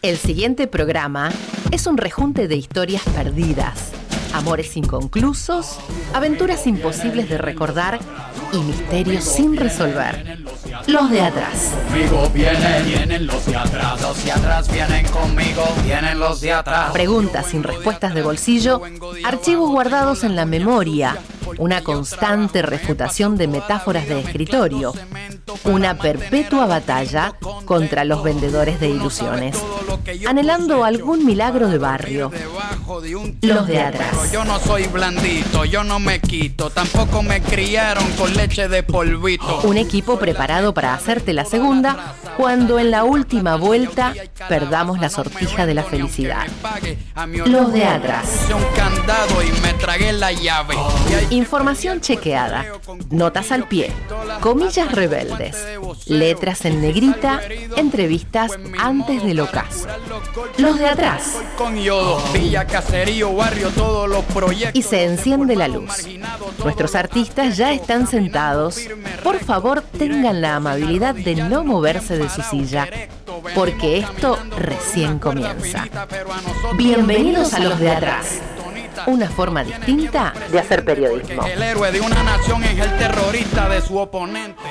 [0.00, 1.30] El siguiente programa
[1.72, 3.90] es un rejunte de historias perdidas,
[4.32, 5.80] amores inconclusos,
[6.14, 7.98] aventuras imposibles de recordar
[8.52, 10.38] y misterios sin resolver.
[10.86, 11.72] Los de atrás.
[11.88, 14.00] Conmigo vienen, vienen los de atrás.
[14.00, 16.92] Los de atrás vienen conmigo, vienen los de atrás.
[16.92, 18.80] Preguntas sin respuestas de bolsillo,
[19.24, 21.16] archivos guardados en la memoria,
[21.58, 24.92] una constante refutación de metáforas de escritorio,
[25.64, 29.56] una perpetua batalla contra los vendedores de ilusiones,
[30.26, 32.30] anhelando algún milagro de barrio.
[33.42, 34.32] Los de atrás.
[34.32, 39.60] Yo no soy blandito, yo no me quito, tampoco me criaron con leche de polvito.
[39.64, 44.14] Un equipo preparado para hacerte la segunda cuando en la última vuelta
[44.48, 46.46] perdamos la sortija de la felicidad.
[47.44, 48.46] Los de atrás.
[51.30, 52.64] Información chequeada,
[53.10, 53.92] notas al pie,
[54.40, 55.56] comillas rebeldes,
[56.06, 57.40] letras en negrita,
[57.76, 59.86] entrevistas antes del ocaso.
[60.56, 61.38] Los de atrás.
[61.56, 62.22] con yodo,
[62.78, 64.76] caserío, barrio, todos los proyectos.
[64.78, 66.06] Y se enciende la luz.
[66.62, 68.80] Nuestros artistas ya están sentados.
[69.24, 72.88] Por favor, tengan la amabilidad de no moverse de su silla,
[73.56, 75.88] porque esto recién comienza.
[76.76, 78.38] Bienvenidos a los de atrás.
[79.06, 81.44] Una forma distinta de hacer periodismo.
[81.46, 84.62] El héroe de una nación es el terrorista de su oponente.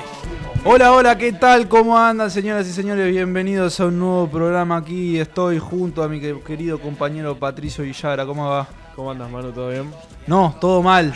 [0.70, 1.70] Hola, hola, ¿qué tal?
[1.70, 3.10] ¿Cómo andan, señoras y señores?
[3.10, 5.18] Bienvenidos a un nuevo programa aquí.
[5.18, 8.26] Estoy junto a mi que- querido compañero Patricio Villara.
[8.26, 8.68] ¿Cómo va?
[8.94, 9.52] ¿Cómo andas, Manu?
[9.54, 9.90] ¿Todo bien?
[10.26, 11.14] No, todo mal.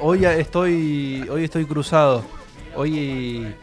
[0.00, 2.24] Hoy estoy, hoy estoy cruzado.
[2.74, 3.54] Hoy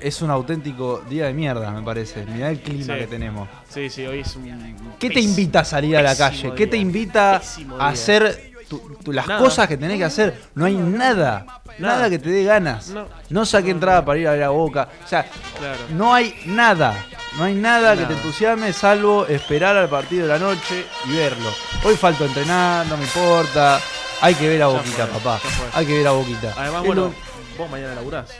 [0.00, 2.24] es un auténtico día de mierda, me parece.
[2.26, 3.00] Mirá el clima Sí.
[3.00, 3.48] que tenemos.
[3.68, 4.74] Sí, sí, hoy es un.
[4.98, 6.52] ¿Qué te invita a salir a la calle?
[6.56, 7.40] ¿Qué te invita
[7.78, 9.40] a hacer tu- tu- las Nada.
[9.40, 10.40] cosas que tenés que hacer?
[10.54, 11.46] No hay nada.
[11.78, 12.10] Nada, Nada.
[12.10, 12.88] que te dé ganas.
[12.90, 13.06] No.
[13.30, 14.88] No, saque entrada para ir a ver a boca.
[15.04, 15.26] O sea,
[15.58, 15.78] Claro.
[15.90, 16.94] no hay nada.
[17.38, 21.50] No hay nada, que te entusiasme salvo esperar al partido de la noche y verlo.
[21.84, 23.80] Hoy falto entrenar, no me importa.
[24.20, 25.40] Hay que ver a Ya Boquita, fue, papá.
[25.74, 26.52] Hay que ver a Boquita.
[26.56, 27.14] Además, Es bueno, lo-
[27.58, 28.30] vos mañana laburás.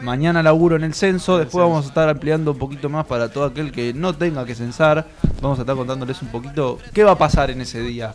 [0.00, 3.04] Mañana laburo en el censo, En el después vamos a estar ampliando un poquito más
[3.06, 5.06] para todo aquel que no tenga que censar.
[5.40, 8.14] Vamos a estar contándoles un poquito qué va a pasar en ese día.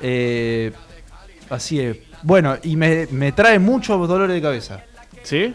[0.00, 0.72] Eh,
[1.50, 1.98] así es.
[2.22, 4.82] Bueno, y me, me trae muchos dolores de cabeza.
[5.22, 5.54] ¿Sí?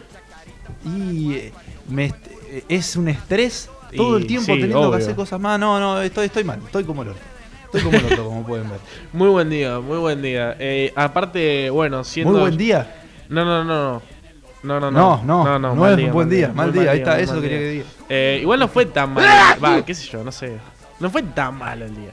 [0.84, 1.52] Y eh,
[1.88, 2.06] me
[2.50, 4.90] eh, es un estrés todo Y el tiempo sí, teniendo obvio.
[4.98, 5.58] que hacer cosas más.
[5.58, 7.20] No, no, estoy, estoy mal, estoy como el orto.
[7.64, 8.78] Estoy como el orto, como pueden ver.
[9.12, 10.56] Muy buen día, muy buen día.
[10.58, 12.32] Eh, aparte, bueno, siendo.
[12.32, 13.02] Muy buen día.
[13.28, 14.02] No, no, no, no.
[14.62, 17.18] No, no, No, no, no, mal es un buen día, mal muy día, ahí está,
[17.18, 17.66] eso mal quería día.
[17.66, 17.84] que diga.
[18.08, 19.24] Eh, igual no fue tan mal.
[19.64, 20.56] Va, qué sé yo, no sé.
[21.00, 22.12] No fue tan malo el día.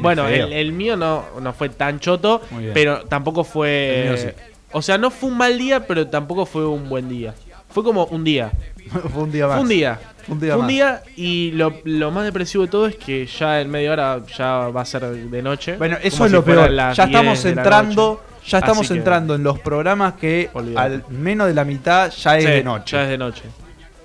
[0.00, 2.40] Bueno, el, el mío no, no fue tan choto,
[2.72, 4.00] pero tampoco fue.
[4.00, 4.28] El mío sí.
[4.72, 7.34] O sea, no fue un mal día, pero tampoco fue un buen día.
[7.68, 8.52] Fue como un día.
[9.12, 9.54] Fue un día más.
[9.56, 9.98] Fue un día.
[10.28, 10.68] Un día Fue un más.
[10.68, 14.68] día y lo, lo más depresivo de todo es que ya en media hora ya
[14.68, 15.76] va a ser de noche.
[15.78, 16.70] Bueno, eso Como es si lo peor.
[16.70, 21.46] Ya 10 estamos entrando, ya estamos Así que- entrando en los programas que al menos
[21.48, 22.94] de la mitad ya es Sí, de noche.
[22.96, 23.42] Ya es de noche.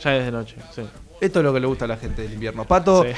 [0.01, 0.81] Ya es de noche, sí.
[1.19, 2.63] Esto es lo que le gusta a la gente del invierno.
[2.63, 3.09] Pato Sí.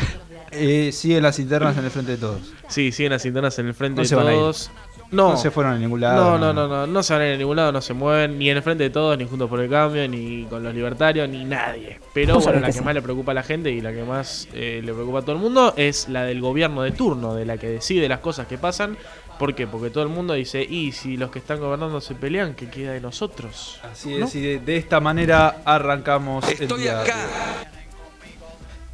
[0.51, 2.51] Eh, sigue las internas en el frente de todos.
[2.67, 4.37] Sí, siguen las internas en el frente No de se van a ir.
[4.39, 4.71] todos.
[5.11, 6.37] No, No se fueron a ningún lado.
[6.37, 8.39] no, no, no, no, no se van a ir a ningún lado, no se mueven,
[8.39, 11.27] ni en el frente de todos, ni juntos por el cambio, ni con los libertarios,
[11.27, 11.99] ni nadie.
[12.13, 14.79] Pero bueno, la que más le preocupa a la gente y la que más eh,
[14.81, 17.67] le preocupa a todo el mundo es la del gobierno de turno, de la que
[17.67, 18.97] decide las cosas que pasan.
[19.37, 19.67] ¿Por qué?
[19.67, 22.93] Porque todo el mundo dice, y si los que están gobernando se pelean, ¿qué queda
[22.93, 23.81] de nosotros?
[23.91, 24.27] Así ¿No?
[24.27, 27.03] es, y de, de esta manera arrancamos el día.
[27.03, 27.11] de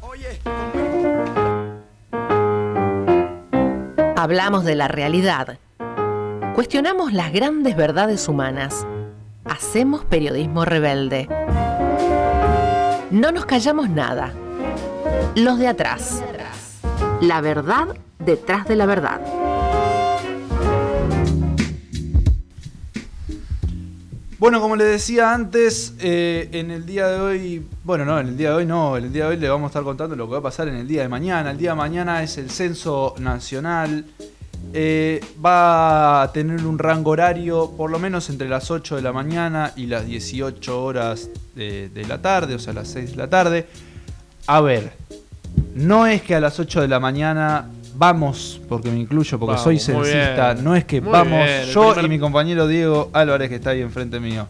[0.00, 0.87] hoy.
[4.20, 5.60] Hablamos de la realidad.
[6.56, 8.84] Cuestionamos las grandes verdades humanas.
[9.44, 11.28] Hacemos periodismo rebelde.
[13.12, 14.32] No nos callamos nada.
[15.36, 16.20] Los de atrás.
[17.20, 19.20] La verdad detrás de la verdad.
[24.38, 28.36] Bueno, como les decía antes, eh, en el día de hoy, bueno, no, en el
[28.36, 30.26] día de hoy no, en el día de hoy le vamos a estar contando lo
[30.26, 31.50] que va a pasar en el día de mañana.
[31.50, 34.04] El día de mañana es el censo nacional.
[34.72, 39.12] Eh, va a tener un rango horario por lo menos entre las 8 de la
[39.12, 43.28] mañana y las 18 horas de, de la tarde, o sea, las 6 de la
[43.28, 43.66] tarde.
[44.46, 44.92] A ver,
[45.74, 49.62] no es que a las 8 de la mañana vamos, porque me incluyo, porque Vamos,
[49.64, 53.48] soy censista, no es que Muy vamos bien, yo primer- y mi compañero Diego Álvarez,
[53.48, 54.46] que está ahí enfrente mío,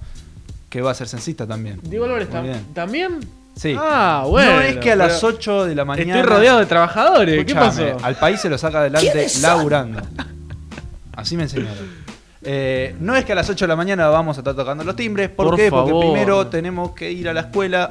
[0.68, 1.80] que va a ser censista también.
[1.82, 2.28] Diego Álvarez
[2.74, 3.20] también.
[3.56, 3.74] Sí.
[3.76, 4.56] Ah, bueno.
[4.56, 6.16] no es que a las pero 8 de la mañana.
[6.20, 7.44] Estoy rodeado de trabajadores.
[7.44, 7.82] ¿Qué pasó?
[8.02, 10.00] Al país se lo saca adelante laburando.
[11.16, 11.98] Así me enseñaron.
[12.42, 14.94] Eh, no es que a las 8 de la mañana vamos a estar tocando los
[14.94, 15.28] timbres.
[15.30, 15.70] ¿Por, Por qué?
[15.70, 15.90] favor.
[15.90, 17.88] Porque primero tenemos que ir a la escuela,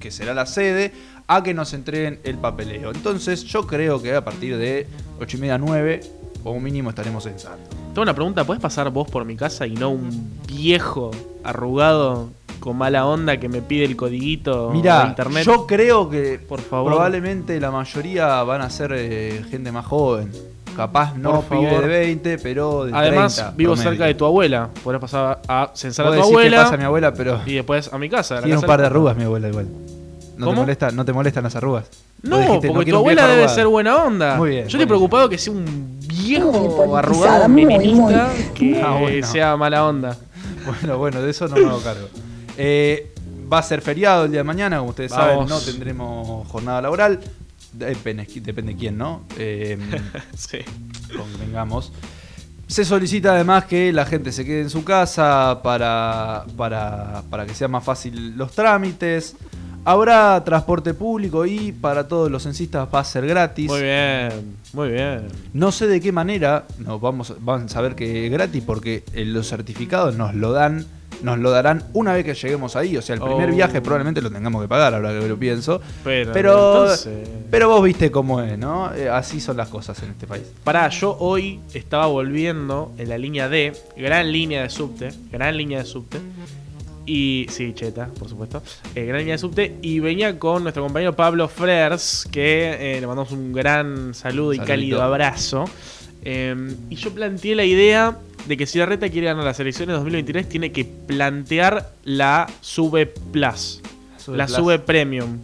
[0.00, 0.92] que será la sede,
[1.32, 2.90] a que nos entreguen el papeleo.
[2.92, 4.88] Entonces yo creo que a partir de
[5.20, 6.00] 8 y media 9,
[6.42, 7.68] como mínimo estaremos censando.
[7.90, 11.12] Tengo una pregunta, ¿puedes pasar vos por mi casa y no un viejo
[11.44, 15.44] arrugado con mala onda que me pide el codiguito de Mira, internet?
[15.44, 16.92] yo creo que Por favor.
[16.92, 20.32] probablemente la mayoría van a ser eh, gente más joven.
[20.76, 23.90] Capaz no pibe de 20, pero de Además, 30 vivo promedio.
[23.92, 24.68] cerca de tu abuela.
[24.82, 27.92] Podrás pasar a censar a tu que abuela pasa a mi abuela, pero y después
[27.92, 28.38] a mi casa.
[28.38, 29.66] tiene un casa par de arrugas mi abuela igual.
[30.40, 31.88] ¿No te, molesta, ¿No te molestan las arrugas?
[32.22, 33.54] No, dijiste, porque tu quiero un abuela debe arrugado.
[33.54, 34.36] ser buena onda.
[34.36, 37.66] Muy bien, Yo estoy preocupado que sea un viejo arrugado muy,
[38.54, 39.26] que Ah, bueno.
[39.26, 40.16] sea mala onda.
[40.66, 42.08] Bueno, bueno, de eso no me hago cargo.
[42.58, 43.12] Eh,
[43.52, 47.20] va a ser feriado el día de mañana, como ustedes saben, no tendremos jornada laboral.
[47.72, 49.22] Depende, depende quién, ¿no?
[49.38, 49.78] Eh,
[50.36, 50.58] Sí.
[51.16, 51.92] convengamos.
[52.66, 57.54] Se solicita además que la gente se quede en su casa para, para, para que
[57.54, 59.34] sea más fácil los trámites.
[59.84, 63.66] Habrá transporte público y para todos los censistas va a ser gratis.
[63.68, 64.28] Muy bien,
[64.74, 65.28] muy bien.
[65.54, 69.24] No sé de qué manera nos vamos, van a saber que es gratis porque eh,
[69.24, 70.84] los certificados nos lo dan,
[71.22, 72.94] nos lo darán una vez que lleguemos ahí.
[72.98, 73.54] O sea, el primer Oh.
[73.54, 75.80] viaje probablemente lo tengamos que pagar, ahora que lo pienso.
[76.04, 77.28] Pero, Pero, entonces...
[77.50, 78.94] pero vos viste cómo es, ¿no?
[78.94, 80.44] Eh, así son las cosas en este país.
[80.62, 85.78] Pará, yo hoy estaba volviendo en la línea D, gran línea de subte, gran línea
[85.78, 86.18] de subte.
[87.06, 87.46] Y.
[87.50, 88.62] Sí, cheta, por supuesto.
[88.94, 89.76] eh, gran línea de subte.
[89.82, 94.58] Y venía con nuestro compañero Pablo Frers, que eh, le mandamos un gran saludo y
[94.58, 95.64] cálido abrazo.
[96.22, 96.54] Eh,
[96.90, 100.48] y yo planteé la idea de que si la reta quiere ganar las elecciones 2023,
[100.48, 103.80] tiene que plantear la Sube Plus.
[104.18, 104.56] Sube la Plus.
[104.56, 105.38] Sube Premium.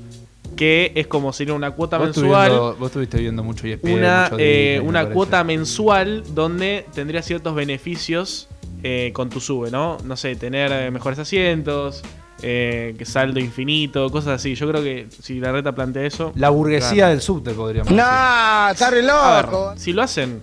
[0.54, 4.36] Que es como sería una cuota Vos, mensual vos estuviste viendo mucho ESPN, una, mucho
[4.38, 8.48] eh, una cuota mensual donde tendría ciertos beneficios
[8.82, 9.98] eh, con tu sube, ¿no?
[10.04, 12.02] No sé, tener eh, mejores asientos,
[12.42, 14.54] eh, que saldo infinito, cosas así.
[14.54, 16.32] Yo creo que si la reta plantea eso.
[16.36, 18.02] La burguesía del subte, podríamos decir.
[18.02, 19.74] Nah, está re A ver, loco.
[19.76, 20.42] si lo hacen,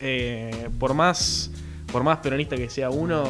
[0.00, 1.50] eh, por más
[1.92, 3.24] por más peronista que sea uno,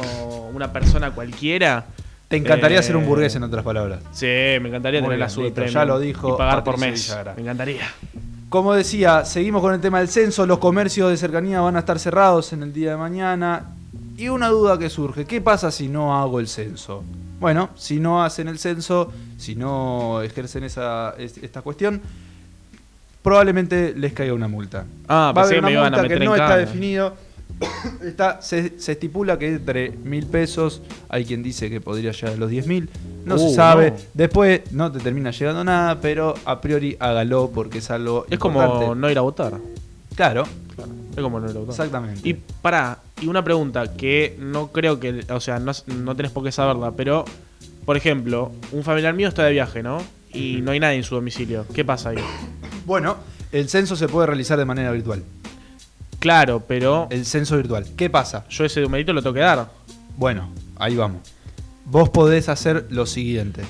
[0.53, 1.85] una persona cualquiera.
[2.27, 4.01] Te encantaría eh, ser un burgués, en otras palabras.
[4.11, 7.07] Sí, me encantaría Muy tener la sube ya lo dijo y pagar por mes.
[7.07, 7.33] Villagra.
[7.35, 7.87] Me encantaría.
[8.49, 10.45] Como decía, seguimos con el tema del censo.
[10.45, 13.71] Los comercios de cercanía van a estar cerrados en el día de mañana.
[14.17, 17.03] Y una duda que surge: ¿qué pasa si no hago el censo?
[17.39, 22.01] Bueno, si no hacen el censo, si no ejercen esa, es- esta cuestión,
[23.23, 24.85] probablemente les caiga una multa.
[25.07, 27.15] Ah, Va a haber me una iban a multa que no está definido.
[28.03, 32.37] Está, se, se estipula que entre mil pesos, hay quien dice que podría llegar a
[32.37, 32.89] los diez mil,
[33.25, 33.91] no se Uh, sabe.
[33.91, 33.97] no.
[34.15, 38.95] Después no te termina llegando nada, pero a priori hágalo porque es algo Es como
[38.95, 39.59] no ir a votar.
[40.15, 40.45] Claro,
[41.15, 41.73] Es como no ir a votar.
[41.73, 42.27] exactamente.
[42.27, 46.43] Y pará, y una pregunta que no creo que, o sea, no, no tenés por
[46.43, 47.23] qué saberla, pero,
[47.85, 49.99] por ejemplo, un familiar mío está de viaje, ¿no?
[50.33, 51.65] Y no hay nadie en su domicilio.
[51.73, 52.17] ¿Qué pasa ahí?
[52.85, 53.17] Bueno,
[53.51, 55.23] el censo se puede realizar de manera virtual.
[56.19, 57.85] Claro, pero El censo virtual.
[57.97, 58.45] ¿Qué pasa?
[58.49, 59.71] yo ese numerito lo tengo que dar.
[60.17, 61.21] Bueno, ahí vamos.
[61.85, 63.63] Vos podés hacer lo siguiente.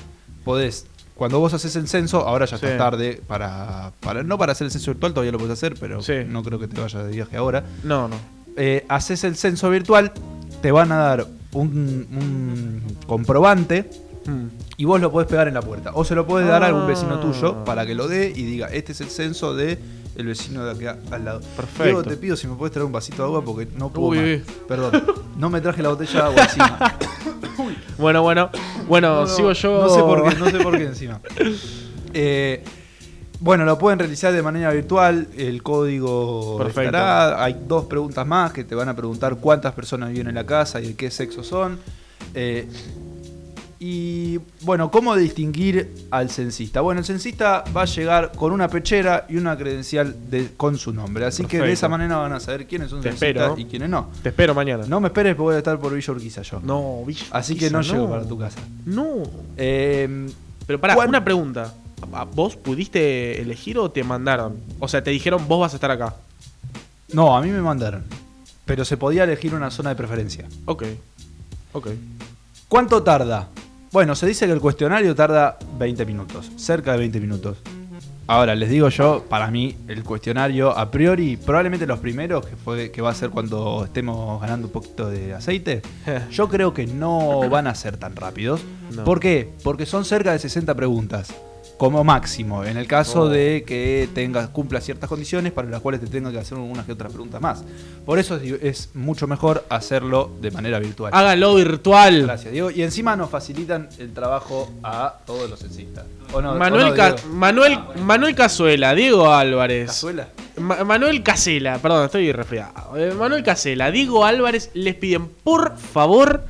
[0.44, 2.66] Podés, cuando vos haces el censo, ahora ya Sí.
[2.66, 4.22] está tarde para, para.
[4.22, 6.14] No para hacer el censo virtual, todavía lo podés hacer, pero Sí.
[6.26, 7.64] no creo que te vayas de viaje ahora.
[7.84, 8.16] No, no.
[8.56, 10.12] Eh, haces el censo virtual,
[10.60, 11.68] te van a dar un,
[12.12, 13.88] un comprobante
[14.24, 14.46] Mm.
[14.76, 15.90] y vos lo podés pegar en la puerta.
[15.94, 17.20] O se lo podés dar a algún vecino Ah.
[17.20, 19.80] tuyo para que lo dé y diga, este es el censo de
[20.14, 21.40] el vecino de acá al lado.
[21.56, 21.82] Perfecto.
[21.82, 24.18] Diego, te pido si me puedes traer un vasito de agua porque no puedo Uy,
[24.18, 24.26] más.
[24.26, 24.42] uy.
[24.68, 25.02] Perdón,
[25.38, 26.78] no me traje la botella de agua encima.
[27.98, 28.50] Bueno, bueno.
[28.88, 29.82] Bueno, No, no, sigo yo.
[29.82, 31.20] No sé por qué, no sé por qué encima.
[32.14, 32.62] Eh,
[33.42, 35.26] bueno, lo pueden realizar de manera virtual.
[35.36, 36.82] El código Perfecto.
[36.82, 37.42] estará.
[37.42, 40.80] Hay dos preguntas más que te van a preguntar cuántas personas viven en la casa
[40.80, 41.78] y de qué sexo son.
[42.34, 42.68] Eh,
[43.84, 46.80] y bueno, ¿cómo distinguir al censista?
[46.82, 50.92] Bueno, el censista va a llegar con una pechera y una credencial de- con su
[50.92, 51.24] nombre.
[51.24, 53.58] Así que de esa manera van a saber quiénes son Te censistas espero.
[53.58, 54.08] y quiénes no.
[54.22, 54.84] Te espero mañana.
[54.86, 56.60] No me esperes porque voy a estar por Villa Urquiza yo.
[56.62, 58.60] No, Villa Así que no llego para tu casa.
[58.86, 59.16] No.
[59.56, 60.28] Eh,
[60.64, 61.74] Pero pará, ¿Cuán- una pregunta.
[62.12, 64.56] ¿A- ¿Vos pudiste elegir o te mandaron?
[64.80, 66.14] O sea, te dijeron vos vas a estar acá.
[67.12, 68.04] No, a mí me mandaron.
[68.64, 70.46] Pero se podía elegir una zona de preferencia.
[70.66, 70.84] Ok.
[71.72, 71.88] Ok.
[72.68, 73.48] ¿Cuánto tarda?
[73.90, 77.58] Bueno, se dice que el cuestionario tarda 20 minutos, cerca de 20 minutos.
[78.28, 82.90] Ahora, les digo yo, para mí, el cuestionario, a priori, probablemente los primeros, que, fue,
[82.90, 85.82] que va a ser cuando estemos ganando un poquito de aceite,
[86.30, 88.62] yo creo que no van a ser tan rápidos.
[88.94, 89.04] No.
[89.04, 89.50] ¿Por qué?
[89.62, 91.34] Porque son cerca de 60 preguntas.
[91.82, 96.06] Como máximo, en el caso de que tengas, cumpla ciertas condiciones para las cuales te
[96.06, 97.64] tenga que hacer unas que otras preguntas más.
[98.06, 101.10] Por eso es, es mucho mejor hacerlo de manera virtual.
[101.12, 102.22] Hágalo virtual.
[102.22, 102.70] Gracias, Diego.
[102.70, 106.04] Y encima nos facilitan el trabajo a todos los censistas.
[106.32, 107.16] ¿O no- o Manuel, no, Ca-?
[107.32, 109.88] Manuel, Manuel Cazuela, Diego Álvarez.
[109.88, 110.28] ¿Cazuela?
[110.58, 112.96] Ma- Manuel Casela, perdón, estoy resfriado.
[112.96, 116.44] Eh, Manuel Casela, Diego Álvarez les piden por favor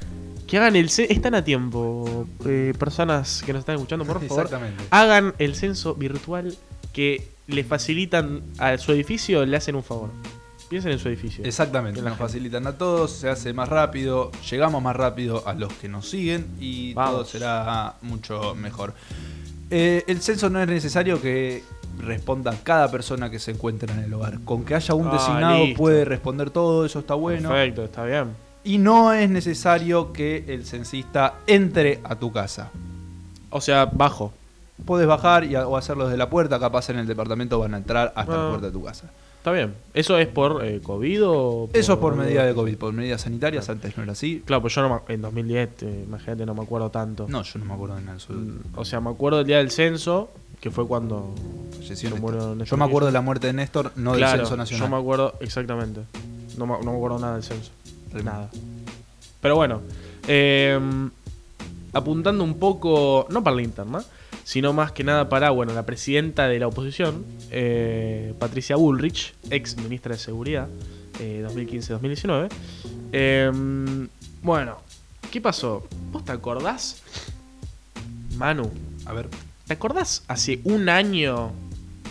[0.47, 1.11] que hagan el censo.
[1.11, 2.02] Están a tiempo,
[2.45, 4.49] eh, personas que nos están escuchando, por favor.
[4.91, 6.57] Hagan el censo virtual
[6.93, 10.11] que le facilitan a su edificio, le hacen un favor.
[10.69, 11.45] Piensen en su edificio.
[11.45, 12.25] Exactamente, nos gente.
[12.25, 16.47] facilitan a todos, se hace más rápido, llegamos más rápido a los que nos siguen
[16.59, 17.13] y Vamos.
[17.13, 18.95] todo será mucho mejor.
[19.71, 21.63] Eh, el censo no es necesario que
[21.99, 24.41] responda cada persona que se encuentra en el hogar.
[24.45, 25.79] Con que haya un Ah, designado listo.
[25.79, 27.51] puede responder todo, eso está bueno.
[27.51, 28.35] Perfecto, está bien.
[28.65, 32.71] Y no es necesario que el censista entre a tu casa.
[33.51, 34.33] O sea, bajo.
[34.85, 38.13] Puedes bajar y, o hacerlo desde la puerta, capaz en el departamento van a entrar
[38.17, 38.49] hasta la Ah.
[38.51, 39.11] puerta de tu casa.
[39.39, 39.75] Está bien.
[39.93, 43.69] ¿Eso es por eh, COVID o Eso es por medida de COVID, por medidas sanitarias,
[43.69, 44.41] antes no era así.
[44.47, 47.27] Claro, pues yo no me- en 2010, eh, imagínate, no me acuerdo tanto.
[47.29, 48.19] No, yo no me acuerdo de nada.
[48.29, 51.35] Mm, O sea, me acuerdo del día del censo, que fue cuando
[51.73, 52.21] falleció se Néstor.
[52.21, 54.89] murió Yo Néstor me acuerdo de la muerte de Néstor, no Claro, del censo nacional.
[54.89, 56.03] Yo me acuerdo, exactamente.
[56.57, 57.73] No me, no me acuerdo nada del censo.
[58.13, 58.31] Tremendo.
[58.31, 58.51] Nada.
[59.41, 59.83] Pero bueno,
[60.29, 60.79] eh,
[61.93, 64.05] apuntando un poco, no para la interna,
[64.45, 69.77] sino más que nada para, bueno, la presidenta de la oposición, eh, Patricia Bullrich, ex
[69.77, 70.69] ministra de Seguridad,
[71.19, 72.49] eh, 2015-2019.
[73.13, 73.51] Eh,
[74.43, 74.79] bueno,
[75.31, 75.87] ¿qué pasó?
[76.13, 77.03] ¿Vos te acordás,
[78.37, 78.71] Manu?
[79.07, 79.29] A ver,
[79.67, 81.53] ¿Te acordás hace un año?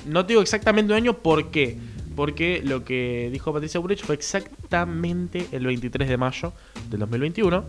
[0.07, 1.77] No te digo exactamente un año, ¿por qué?
[2.15, 6.53] Porque lo que dijo Patricia Bullrich fue exactamente el 23 de mayo
[6.89, 7.63] del 2021,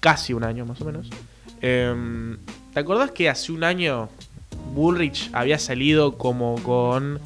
[0.00, 1.10] casi un año más o menos.
[1.60, 2.36] Em,
[2.72, 4.08] ¿Te acordás que hace un año
[4.74, 7.20] Bullrich había salido como con,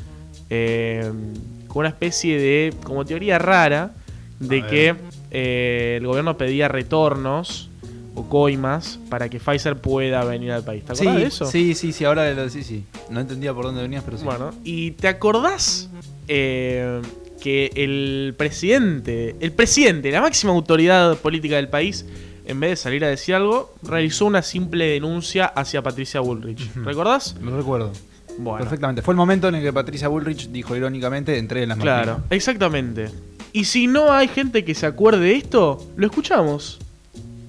[0.48, 1.34] em,
[1.66, 3.92] con una especie de como teoría rara
[4.40, 4.94] de que
[5.30, 7.68] eh, el gobierno pedía retornos
[8.14, 10.84] o coimas para que Pfizer pueda venir al país?
[10.84, 11.46] ¿Te acordás sí, de eso?
[11.46, 12.84] sí, sí, sí, ahora lo decís, sí.
[13.10, 14.24] No entendía por dónde venías, pero sí.
[14.24, 15.88] Bueno, ¿y te acordás
[16.28, 17.00] eh,
[17.40, 22.04] que el presidente, el presidente, la máxima autoridad política del país,
[22.46, 26.72] en vez de salir a decir algo, realizó una simple denuncia hacia Patricia Bullrich?
[26.74, 27.36] ¿Recordás?
[27.42, 27.92] Lo recuerdo.
[28.38, 29.02] Bueno, Perfectamente.
[29.02, 32.32] Fue el momento en el que Patricia Bullrich dijo irónicamente, entré en las claro, máquinas.
[32.32, 33.10] exactamente.
[33.52, 36.78] Y si no hay gente que se acuerde de esto, lo escuchamos.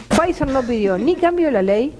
[0.09, 1.93] Pfizer no pidió ni cambio de la ley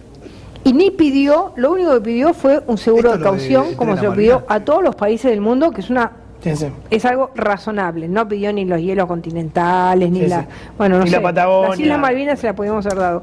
[0.63, 4.03] y ni pidió, lo único que pidió fue un seguro Esto de caución, como se
[4.03, 6.11] lo pidió a todos los países del mundo, que es una
[6.43, 6.67] Sí, sí.
[6.89, 8.07] es algo razonable.
[8.07, 10.47] No pidió ni los hielos continentales, ni Sí, la sí.
[10.77, 11.69] bueno, no Ni sé, la Patagonia.
[11.69, 13.21] Las Islas Malvinas se la podíamos haber dado.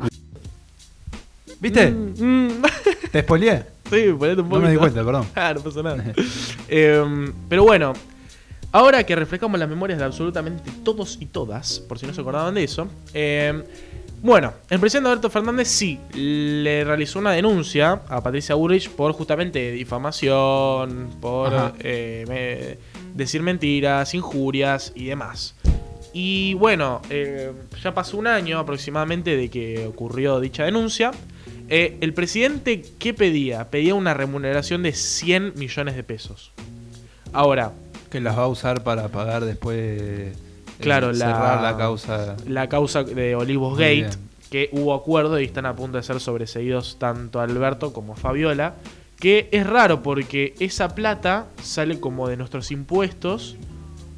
[1.61, 1.91] ¿Viste?
[1.91, 2.49] Mm,
[3.13, 3.63] ¿Te spoileé?
[3.91, 5.27] sí, ponete un No me di cuenta, perdón.
[5.35, 6.05] Ah, no pasa nada.
[6.69, 7.93] Em, pero bueno,
[8.73, 12.55] ahora que refrescamos las memorias de absolutamente todos y todas, por si no se acordaban
[12.55, 13.63] de eso, em,
[14.23, 19.71] bueno, el presidente Alberto Fernández sí le realizó una denuncia a Patricia Bullrich por justamente
[19.73, 25.55] difamación, por eh, me- decir mentiras, injurias y demás.
[26.13, 31.11] Y bueno, eh, ya pasó un año aproximadamente de que ocurrió dicha denuncia.
[31.69, 33.69] Eh, el presidente, ¿qué pedía?
[33.71, 36.53] Pedía una remuneración de 100 millones de pesos.
[37.33, 37.73] Ahora,
[38.11, 39.77] Que las va a usar para pagar después.
[40.01, 40.33] eh,
[40.81, 42.37] Claro, la- cerrar la causa.
[42.47, 44.11] la causa de Olivos Gate,
[44.51, 48.75] que hubo acuerdo y están a punto de ser sobreseídos tanto Alberto como Fabiola,
[49.19, 53.57] que es raro porque esa plata sale como de nuestros impuestos,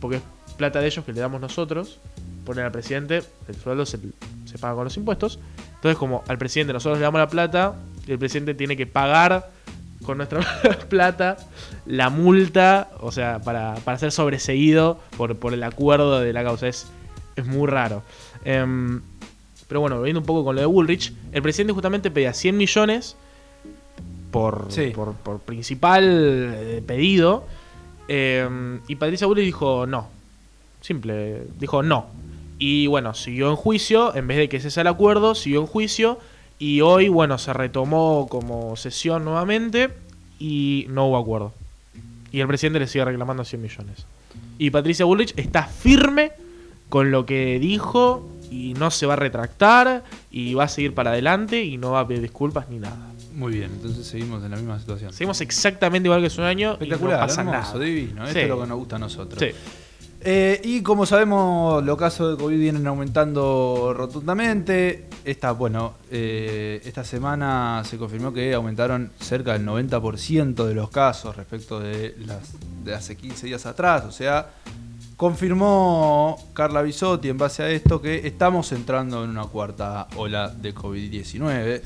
[0.00, 0.22] porque es
[0.56, 2.00] plata de ellos que le damos nosotros,
[2.44, 3.98] ponen al presidente, el sueldo se,
[4.60, 5.38] paga con los impuestos,
[5.76, 7.74] entonces como al presidente nosotros le damos la plata,
[8.06, 9.50] el presidente tiene que pagar
[10.04, 10.40] con nuestra
[10.88, 11.36] plata
[11.86, 16.68] la multa, o sea, para, para ser sobreseído por, por el acuerdo de la causa.
[16.68, 16.86] Es,
[17.36, 18.02] es muy raro.
[18.44, 19.00] Em,
[19.68, 23.16] pero bueno, volviendo un poco con lo de Bullrich, el presidente justamente pedía 100 millones
[24.30, 24.92] por, Sí.
[24.94, 27.44] por, por principal eh, pedido.
[28.08, 30.08] em, y Patricia Bullrich dijo no.
[30.80, 32.06] Simple, dijo no.
[32.58, 36.18] Y bueno, siguió en juicio, en vez de que cese el acuerdo, siguió en juicio.
[36.58, 39.90] Y hoy, bueno, se retomó como sesión nuevamente
[40.40, 41.52] y no hubo acuerdo.
[42.32, 44.06] Y el presidente le sigue reclamando 100 millones.
[44.58, 46.32] Y Patricia Bullrich está firme
[46.88, 51.10] con lo que dijo y no se va a retractar y va a seguir para
[51.10, 53.07] adelante y no va a pedir disculpas ni nada.
[53.38, 55.12] Muy bien, entonces seguimos en la misma situación.
[55.12, 57.84] Seguimos exactamente igual que hace un año y Espectacular, no pasa hermoso, nada.
[57.84, 58.22] divino.
[58.24, 58.38] Esto Sí.
[58.40, 59.38] es lo que nos gusta a nosotros.
[59.40, 59.50] Sí.
[60.20, 65.06] Eh, y como sabemos, los casos de COVID vienen aumentando rotundamente.
[65.24, 71.36] Esta, bueno, eh, esta semana se confirmó que aumentaron cerca del 90% de los casos
[71.36, 72.40] respecto de, las,
[72.82, 74.04] de hace 15 días atrás.
[74.06, 74.48] O sea,
[75.16, 80.74] confirmó Carla Bisotti en base a esto que estamos entrando en una cuarta ola de
[80.74, 81.80] COVID-19.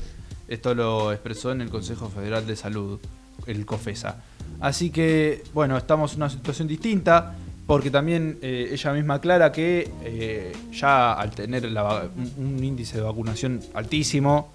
[0.47, 2.99] Esto lo expresó en el Consejo Federal de Salud,
[3.47, 4.23] el COFESA.
[4.59, 7.35] Así que, bueno, estamos en una situación distinta
[7.65, 13.61] porque también eh, ella misma aclara que eh, ya al tener un, índice de vacunación
[13.73, 14.51] altísimo,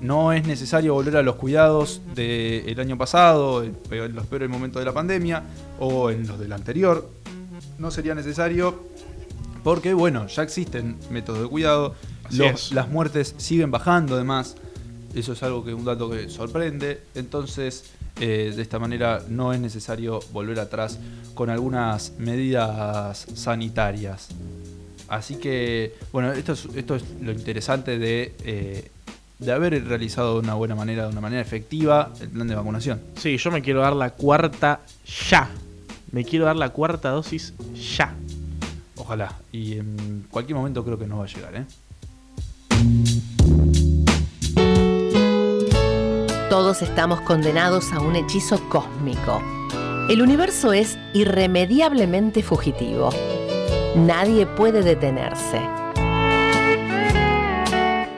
[0.00, 3.76] no es necesario volver a los cuidados del año pasado, en
[4.14, 5.42] los peores momentos de la pandemia,
[5.80, 7.10] o en los del anterior.
[7.78, 8.84] No sería necesario
[9.64, 11.94] porque, bueno, ya existen métodos de cuidado,
[12.30, 14.56] las muertes siguen bajando además,
[15.14, 19.60] eso es algo que un dato que sorprende, entonces eh, de esta manera no es
[19.60, 20.98] necesario volver atrás
[21.34, 24.28] con algunas medidas sanitarias.
[25.08, 28.90] Así que, bueno, esto es, esto es lo interesante de, eh,
[29.38, 33.00] de haber realizado de una buena manera, de una manera efectiva, el plan de vacunación.
[33.16, 34.80] Sí, yo me quiero dar la cuarta
[35.30, 35.48] ya.
[36.10, 37.54] Me quiero dar la cuarta dosis
[37.96, 38.14] ya.
[38.96, 39.34] Ojalá.
[39.52, 41.64] Y en cualquier momento creo que nos va a llegar, ¿eh?
[46.50, 49.42] Todos estamos condenados a un hechizo cósmico.
[50.08, 53.10] El universo es irremediablemente fugitivo.
[53.94, 55.60] Nadie puede detenerse.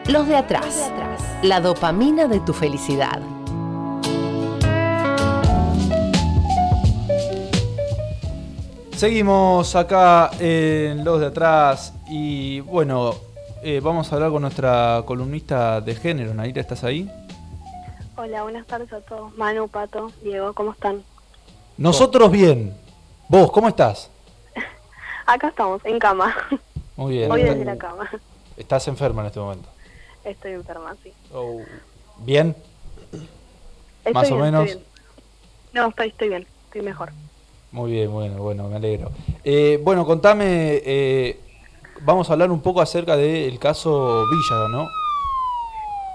[0.06, 0.92] Los de atrás.
[1.42, 3.20] La dopamina de tu felicidad.
[8.92, 13.12] Seguimos acá en Los de atrás y bueno,
[13.64, 16.32] eh, vamos a hablar con nuestra columnista de género.
[16.32, 17.10] Naira, ¿estás ahí?
[18.22, 19.34] Hola, buenas tardes a todos.
[19.38, 21.02] Manu, Pato, Diego, ¿cómo están?
[21.78, 22.76] Nosotros bien.
[23.30, 24.10] ¿Vos, cómo estás?
[25.26, 26.36] Acá estamos, en cama.
[26.96, 27.32] Muy bien.
[27.32, 28.10] Hoy desde la cama.
[28.58, 29.70] ¿Estás enferma en este momento?
[30.22, 31.14] Estoy enferma, sí.
[31.32, 31.62] Oh.
[32.18, 32.54] ¿Bien?
[34.12, 34.76] ¿Más o menos?
[35.72, 37.12] No, estoy, estoy bien, estoy mejor.
[37.72, 39.12] Muy bien, bueno, bueno, me alegro.
[39.42, 41.40] Eh, bueno, contame, eh,
[42.02, 44.99] vamos a hablar un poco acerca del caso Villa, ¿no?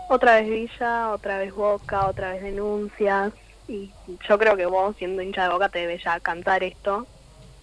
[0.07, 3.33] Otra vez Villa, otra vez Boca, otra vez denuncias.
[3.67, 3.91] Y
[4.27, 7.07] yo creo que vos, siendo hincha de Boca, te debes ya cantar esto.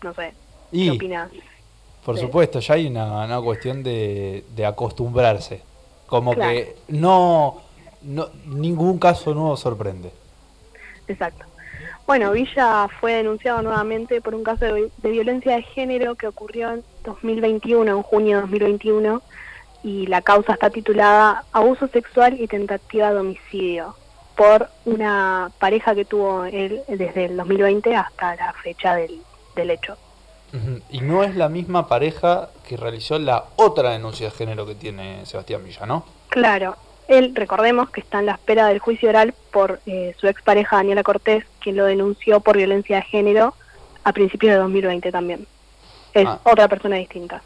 [0.02, 0.34] No sé,
[0.72, 1.30] ¿qué opinas?
[2.04, 5.62] Por supuesto, ya hay una, cuestión de, acostumbrarse.
[6.06, 7.62] Como que no,
[8.02, 10.10] no, ningún caso nuevo sorprende.
[11.06, 11.44] Exacto.
[12.06, 16.72] Bueno, Villa fue denunciado nuevamente por un caso de, de, violencia de género que ocurrió
[16.72, 19.22] en 2021, en junio de 2021,
[19.82, 23.94] y la causa está titulada Abuso sexual y tentativa de homicidio
[24.36, 29.20] por una pareja que tuvo él desde el 2020 hasta la fecha del,
[29.54, 29.96] del hecho.
[30.90, 35.24] Y no es la misma pareja que realizó la otra denuncia de género que tiene
[35.24, 36.04] Sebastián Villa, ¿no?
[36.28, 36.76] Claro.
[37.08, 41.02] Él, recordemos que está en la espera del juicio oral por eh, su expareja Daniela
[41.02, 43.54] Cortés, quien lo denunció por violencia de género
[44.04, 45.46] a principios de 2020 también.
[46.12, 46.38] Es ah.
[46.44, 47.42] otra persona distinta.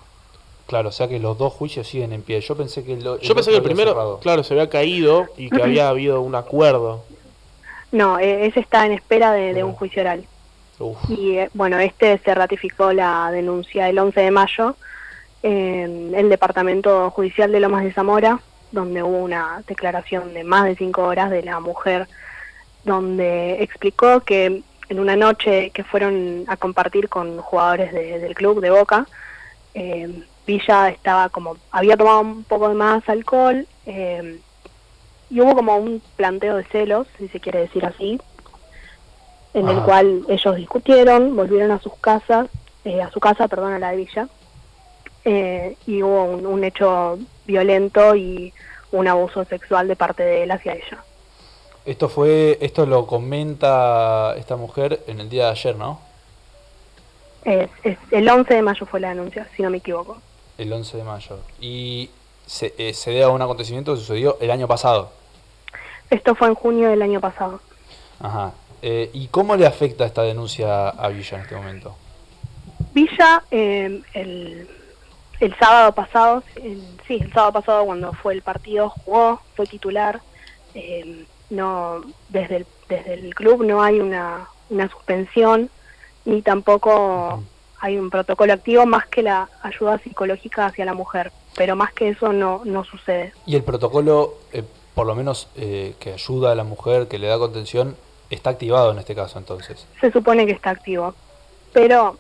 [0.66, 2.40] Claro, o sea que los dos juicios siguen en pie.
[2.40, 5.62] Yo pensé que el, Yo pensé que el primero, claro, se había caído y que
[5.62, 7.04] había habido un acuerdo.
[7.92, 10.24] No, e, ese está en espera de, un juicio oral.
[11.08, 14.76] Y eh, bueno, este se ratificó la denuncia el 11 de mayo
[15.42, 18.40] en el Departamento Judicial de Lomas de Zamora,
[18.72, 22.08] donde hubo una declaración de más de cinco horas de la mujer,
[22.84, 28.70] donde explicó que en una noche que fueron a compartir con jugadores del club de
[28.70, 29.06] Boca,
[29.74, 34.38] eh, Villa estaba como, había tomado un poco de más alcohol eh,
[35.28, 38.20] y hubo como un planteo de celos, si se quiere decir así,
[39.54, 42.48] en el cual ellos discutieron, volvieron a sus casas,
[42.84, 44.28] eh, a su casa, perdón, a la de Villa,
[45.24, 48.52] eh, y hubo un, hecho violento y
[48.92, 51.02] un abuso sexual de parte de él hacia ella.
[51.84, 56.00] Esto fue, esto lo comenta esta mujer en el día de ayer, ¿no?
[57.44, 57.70] Es,
[58.10, 60.20] el 11 de mayo fue la denuncia, si no me equivoco
[60.58, 61.38] el 11 de mayo.
[61.60, 62.10] ¿Y
[62.46, 65.10] se, eh, se debe a un acontecimiento que sucedió el año pasado?
[66.10, 67.60] Esto fue en junio del año pasado.
[68.20, 68.52] Ajá.
[68.82, 71.96] Eh, ¿Y cómo le afecta esta denuncia a Villa en este momento?
[72.94, 74.68] Villa, eh, el,
[75.40, 76.42] el, sábado pasado,
[77.06, 80.20] sí, el sábado pasado cuando fue el partido, jugó, fue titular.
[81.50, 85.70] no Desde el, desde el club no hay una, una suspensión,
[86.24, 87.42] ni tampoco
[87.80, 92.10] hay un protocolo activo más que la ayuda psicológica hacia la mujer, pero más que
[92.10, 93.32] eso no, no sucede.
[93.46, 94.62] ¿Y el protocolo, eh,
[94.94, 97.96] por lo menos eh, que ayuda a la mujer, que le da contención,
[98.30, 99.86] está activado en este caso entonces?
[100.00, 101.14] Se supone que está activo,
[101.72, 102.18] pero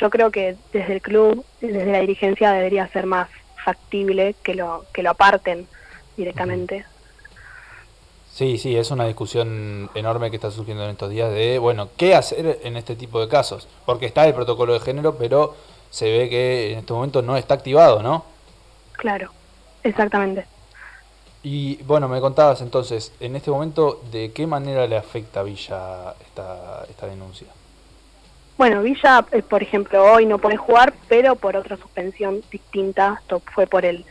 [0.00, 3.28] yo creo que desde el club, desde la dirigencia debería ser más
[3.64, 5.66] factible que lo que lo aparten
[6.16, 6.84] directamente.
[8.38, 12.14] Sí, sí, es una discusión enorme que está surgiendo en estos días de, bueno, ¿qué
[12.14, 13.66] hacer en este tipo de casos?
[13.84, 15.56] Porque está el protocolo de género, pero
[15.90, 18.24] se ve que en este momento no está activado, ¿no?
[18.92, 19.32] Claro,
[19.82, 20.46] exactamente.
[21.42, 26.14] Y bueno, me contabas entonces, en este momento, ¿de qué manera le afecta a Villa
[26.24, 27.48] esta, esta denuncia?
[28.56, 33.42] Bueno, Villa, eh, por ejemplo, hoy no puede jugar, pero por otra suspensión distinta, esto
[33.52, 34.04] fue por el,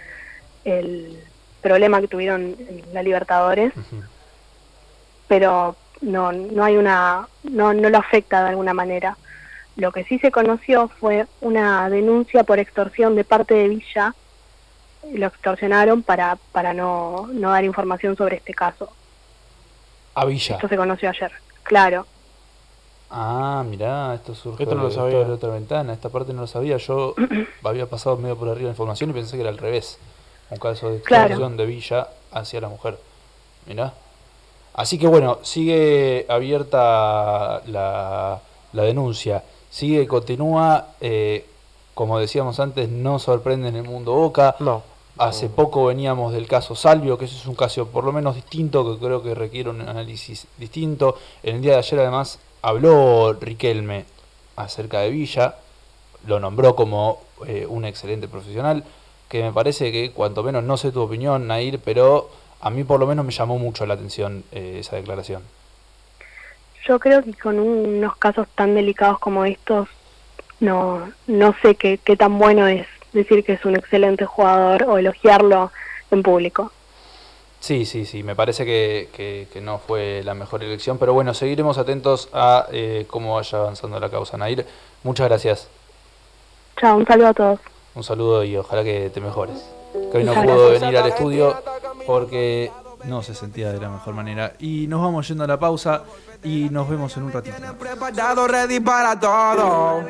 [0.65, 1.17] el
[1.61, 3.71] problema que tuvieron en la Libertadores,
[5.27, 9.17] pero no, no hay una, no, no lo afecta de alguna manera.
[9.75, 14.15] Lo que sí se conoció fue una denuncia por extorsión de parte de Villa,
[15.13, 18.89] lo extorsionaron para, para no, no dar información sobre este caso.
[20.15, 20.55] A Villa.
[20.55, 21.31] Esto se conoció ayer,
[21.63, 22.05] claro.
[23.09, 25.19] Ah, mirá, esto surge Esto no lo de- sabía.
[25.19, 25.93] de otra ventana.
[25.93, 26.75] Esta parte no lo sabía.
[26.77, 27.15] Yo
[27.63, 29.97] había pasado medio por arriba la información y pensé que era al revés.
[30.49, 31.25] Un caso de Claro.
[31.27, 32.97] extorsión de Villa hacia la mujer.
[33.65, 33.93] Mirá.
[34.77, 38.39] Así que bueno, sigue abierta la,
[38.71, 39.43] la denuncia.
[39.69, 40.93] Sigue, continúa.
[41.01, 41.45] eh,
[41.93, 44.55] como decíamos antes, no sorprende en el mundo Boca.
[44.59, 44.83] No.
[45.17, 48.85] Hace poco veníamos del caso Salvio, que eso es un caso por lo menos distinto,
[48.85, 51.17] que creo que requiere un análisis distinto.
[51.41, 54.05] En el día de ayer además habló Riquelme
[54.57, 55.55] acerca de Villa,
[56.27, 58.83] lo nombró como eh, un excelente profesional,
[59.27, 62.29] que me parece que cuanto menos, no sé tu opinión, Nair, pero
[62.61, 65.41] a mí por lo menos me llamó mucho la atención eh, esa declaración.
[66.87, 69.89] Yo creo que con unos casos tan delicados como estos,
[70.59, 74.97] no, no sé qué, qué tan bueno es decir que es un excelente jugador o
[74.97, 75.71] elogiarlo
[76.11, 76.71] en público.
[77.59, 81.33] Sí, sí, sí, me parece que, que- que no fue la mejor elección, pero bueno,
[81.33, 84.65] seguiremos atentos a eh, cómo vaya avanzando la causa, Nair.
[85.03, 85.67] Muchas gracias.
[86.79, 87.59] Chao, un saludo a todos.
[87.95, 89.65] Un saludo y ojalá que te mejores.
[90.11, 91.61] Que hoy no pudo venir al estudio
[92.05, 92.71] porque
[93.05, 94.53] no se sentía de la mejor manera.
[94.59, 96.03] Y nos vamos yendo a la pausa
[96.43, 97.55] y nos vemos en un ratito.
[97.77, 100.03] Preparado, ready para todo.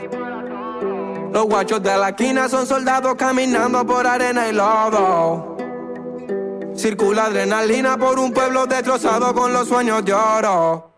[1.32, 5.58] Los guachos de la esquina son soldados caminando por arena y lodo.
[6.76, 10.92] Circula adrenalina por un pueblo destrozado con los sueños de oro.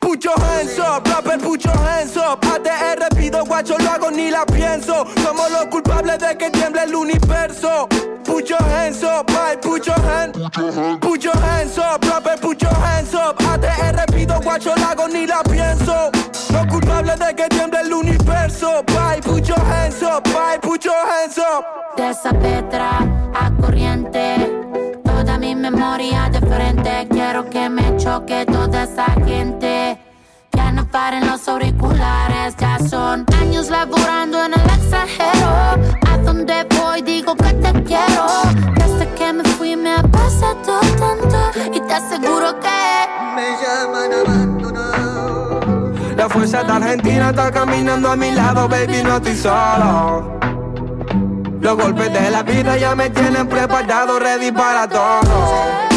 [0.00, 2.40] Put your hands up, rapper, put your hands up.
[2.44, 5.01] ATR pido guacho, lo hago ni la pienso.
[5.22, 7.88] Somos los culpables de que tiemble el universo.
[8.24, 10.36] Put your hands up, bye, put your hands.
[11.00, 13.36] Put your hands up, rapper, put your hands up.
[13.38, 16.10] ATR pido guacho, lo hago ni la pienso.
[16.52, 18.82] Los culpables de que tiemble el universo.
[18.86, 21.64] Bye, put your hands up, bye, put your hands up.
[21.96, 23.00] De esa Petra
[23.34, 24.50] a corriente,
[25.04, 27.06] toda mi memoria de frente.
[27.10, 30.01] Quiero que me choque toda esa gente.
[30.74, 35.48] No paren los auriculares, ya son años laborando en el extranjero.
[36.10, 38.26] A donde voy digo que te quiero.
[38.74, 42.68] Desde que me fui me ha pasado tanto y te aseguro que
[46.16, 50.38] La fuerza de Argentina está caminando a mi lado, baby, no estoy solo.
[51.60, 55.91] Los golpes de la vida ya me tienen preparado, ready para todo.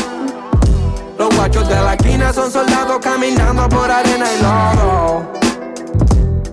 [1.17, 5.31] Los guachos de la esquina son soldados caminando por arena y lodo.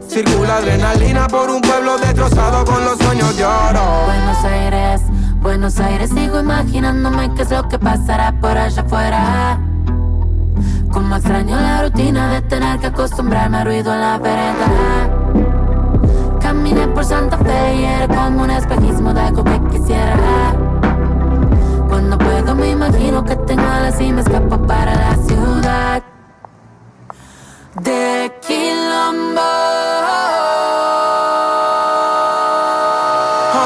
[0.09, 4.05] Circula adrenalina por un pueblo destrozado con los sueños de oro.
[4.07, 5.01] Buenos Aires,
[5.41, 9.59] Buenos Aires, sigo imaginándome qué es lo que pasará por allá afuera.
[10.93, 15.11] Como extraño la rutina de tener que acostumbrarme al ruido en la vereda.
[16.41, 20.55] Caminé por Santa Fe y era como un espejismo de algo que quisiera.
[21.89, 22.17] Cuando
[22.63, 26.03] me imagino que tengo alas y me escapo para la ciudad
[27.83, 29.41] de Quilombo.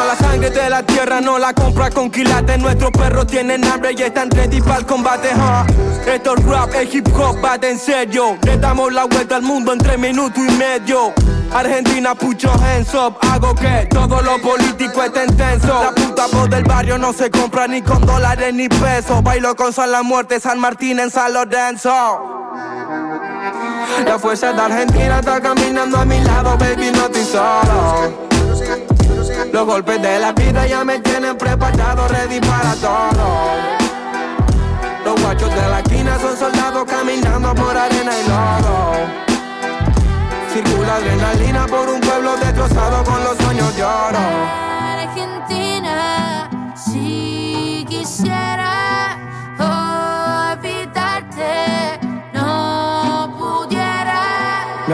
[0.07, 2.59] La sangre de la tierra no la compra con quilates.
[2.59, 5.29] Nuestros perros tienen hambre y están ready para el combate.
[6.07, 8.39] Esto es rap, el hip hop va de en serio.
[8.45, 11.13] Le damos la vuelta al mundo en tres minutos y medio.
[11.53, 12.57] Argentina, put your.
[13.21, 15.83] Hago que todo lo político esté intenso.
[15.83, 19.23] La puta voz del barrio no se compra ni con dólares ni pesos.
[19.23, 21.91] Bailo con San La Muerte, San Martín en San Lorenzo.
[24.05, 28.27] La fuerza de Argentina está caminando a mi lado, baby, no estoy solo.
[29.53, 33.77] Los golpes de la vida ya me tienen preparado, ready para todo.
[35.05, 39.26] Los guachos de la esquina son soldados caminando por arena y lodo.
[40.57, 44.76] Circula adrenalina por un pueblo destrozado con los sueños de.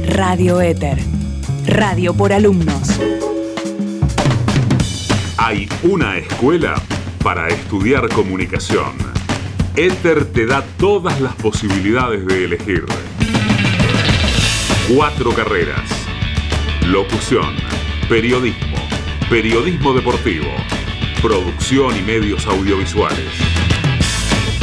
[0.09, 0.99] Radio Éter.
[1.67, 3.01] Radio por alumnos.
[5.39, 6.81] Hay una escuela
[7.23, 8.93] para estudiar comunicación.
[9.77, 12.85] Éter te da todas las posibilidades de elegir.
[14.95, 15.91] Cuatro carreras.
[16.87, 17.57] Locución,
[18.09, 18.77] periodismo,
[19.29, 20.47] periodismo deportivo,
[21.23, 23.33] producción y medios audiovisuales.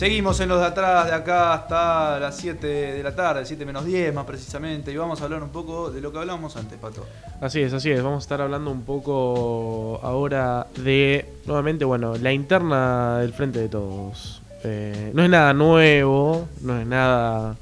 [0.03, 3.85] Seguimos en los de atrás, de acá hasta las 7 de la tarde, 7 menos
[3.85, 7.05] 10 más precisamente, y vamos a hablar un poco de lo que hablábamos antes, Pato.
[7.39, 8.03] Así es, así es.
[8.03, 13.69] Vamos a estar hablando un poco ahora de, nuevamente, bueno, la interna del Frente de
[13.69, 14.41] Todos.
[14.65, 17.55] Eh, no es nada nuevo, no es nada...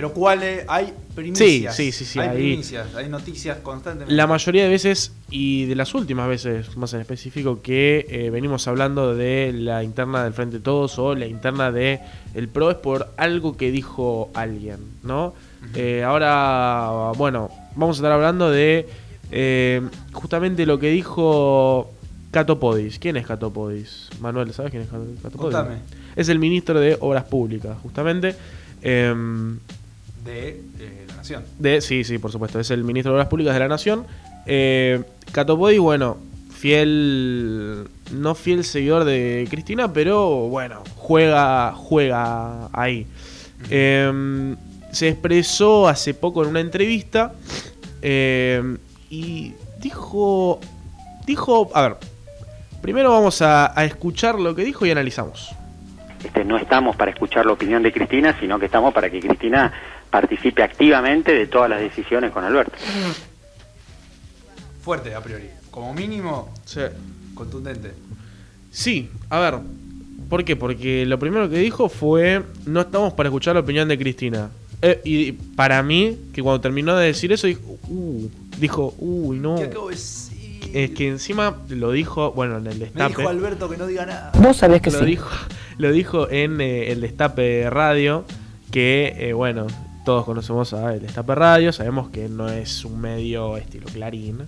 [0.00, 0.64] Pero ¿cuáles?
[0.66, 1.76] Hay primicias.
[1.76, 4.14] Sí, sí, sí, sí, hay ahí- primicias, hay noticias constantemente.
[4.14, 8.66] La mayoría de veces, y de las últimas veces más en específico, que eh, venimos
[8.66, 12.00] hablando de la interna del Frente Todos o la interna de
[12.32, 15.34] el PRO es por algo que dijo alguien, ¿no?
[15.74, 18.88] Eh, ahora, bueno, vamos a estar hablando de
[19.30, 19.82] eh,
[20.14, 21.90] justamente lo que dijo
[22.30, 22.98] Cato Podis.
[22.98, 24.08] ¿Quién es Cato Podis?
[24.18, 25.54] Manuel, ¿sabes quién es Cato Cato Podis?
[25.56, 25.76] Contame.
[26.16, 28.34] Es el ministro de Obras Públicas, justamente.
[30.20, 31.44] Em, De eh, la Nación.
[31.58, 32.60] de, sí, sí, por supuesto.
[32.60, 34.06] Es el ministro de Obras Públicas de la Nación.
[34.46, 35.02] Eh,
[35.78, 36.16] bueno,
[36.50, 37.88] fiel.
[38.12, 43.06] No fiel seguidor de Cristina, pero bueno, juega, juega ahí.
[43.70, 44.56] Eh,
[44.92, 47.32] se expresó hace poco en una entrevista
[48.02, 48.76] eh,
[49.08, 50.60] y dijo.
[51.26, 51.70] Dijo.
[51.74, 51.96] A ver.
[52.82, 55.50] Primero vamos a, a escuchar lo que dijo y analizamos.
[56.24, 59.72] Este, no estamos para escuchar la opinión de Cristina, sino que estamos para que Cristina
[60.10, 62.72] participe activamente de todas las decisiones con Alberto.
[64.82, 65.48] Fuerte a priori.
[65.70, 66.52] Como mínimo,
[67.34, 67.92] contundente.
[68.70, 69.58] Sí, a ver.
[70.28, 70.56] ¿Por qué?
[70.56, 74.50] Porque lo primero que dijo fue, no estamos para escuchar la opinión de Cristina.
[74.82, 78.28] Eh, y para mí, que cuando terminó de decir eso, dijo, uh,
[78.58, 79.56] dijo, uy, no.
[79.56, 80.30] ¿Qué acabo de decir?
[80.72, 83.08] Es que encima lo dijo, bueno, en el Me destape.
[83.16, 84.32] dijo Alberto que no diga nada.
[84.38, 85.04] Vos sabés que lo sí.
[85.06, 85.28] Dijo,
[85.80, 88.24] lo dijo en eh, el Destape Radio,
[88.70, 89.66] que, eh, bueno,
[90.04, 94.38] todos conocemos a el Destape Radio, sabemos que no es un medio estilo Clarín,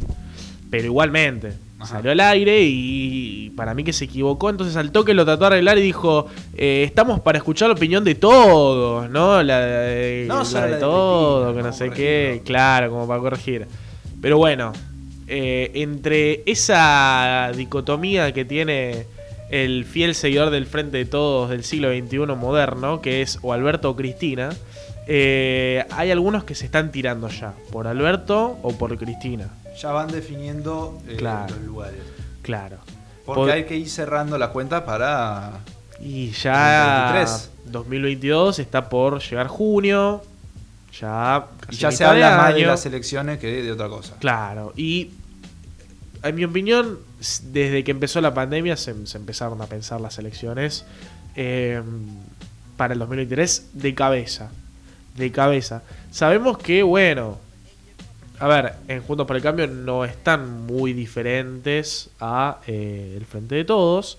[0.71, 1.53] pero igualmente,
[1.85, 5.47] Salió al aire y para mí que se equivocó, entonces al toque lo trató de
[5.49, 9.42] arreglar y dijo, eh, estamos para escuchar la opinión de todos, ¿no?
[9.42, 13.66] La, de- No la de de que no sé qué, claro, como para corregir.
[14.21, 14.73] Pero bueno,
[15.27, 19.07] entre esa dicotomía que tiene
[19.53, 23.91] el fiel seguidor del Frente de Todos del siglo XXI moderno, que es o Alberto
[23.91, 24.51] o Cristina,
[25.07, 29.49] eh, hay algunos que se están tirando ya, por Alberto o por Cristina.
[29.81, 31.55] Ya van definiendo eh, Claro.
[31.55, 32.01] los lugares.
[32.43, 32.79] Claro.
[33.25, 35.61] Porque hay que ir cerrando la cuenta para.
[36.01, 37.51] Y ya 2023.
[37.67, 40.23] 2022 está por llegar junio,
[40.99, 44.17] ya Y ya se de habla más de las elecciones que de otra cosa.
[44.19, 45.11] Claro, y
[46.23, 46.99] en mi opinión,
[47.45, 50.85] desde que empezó la pandemia se, se empezaron a pensar las elecciones
[51.37, 51.81] eh,
[52.77, 54.51] para el 2023 de cabeza.
[55.17, 55.83] De cabeza.
[56.11, 57.39] Sabemos que, bueno,
[58.39, 63.55] a ver, en Juntos por el Cambio no están muy diferentes a eh, el Frente
[63.55, 64.19] de Todos,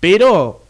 [0.00, 0.62] pero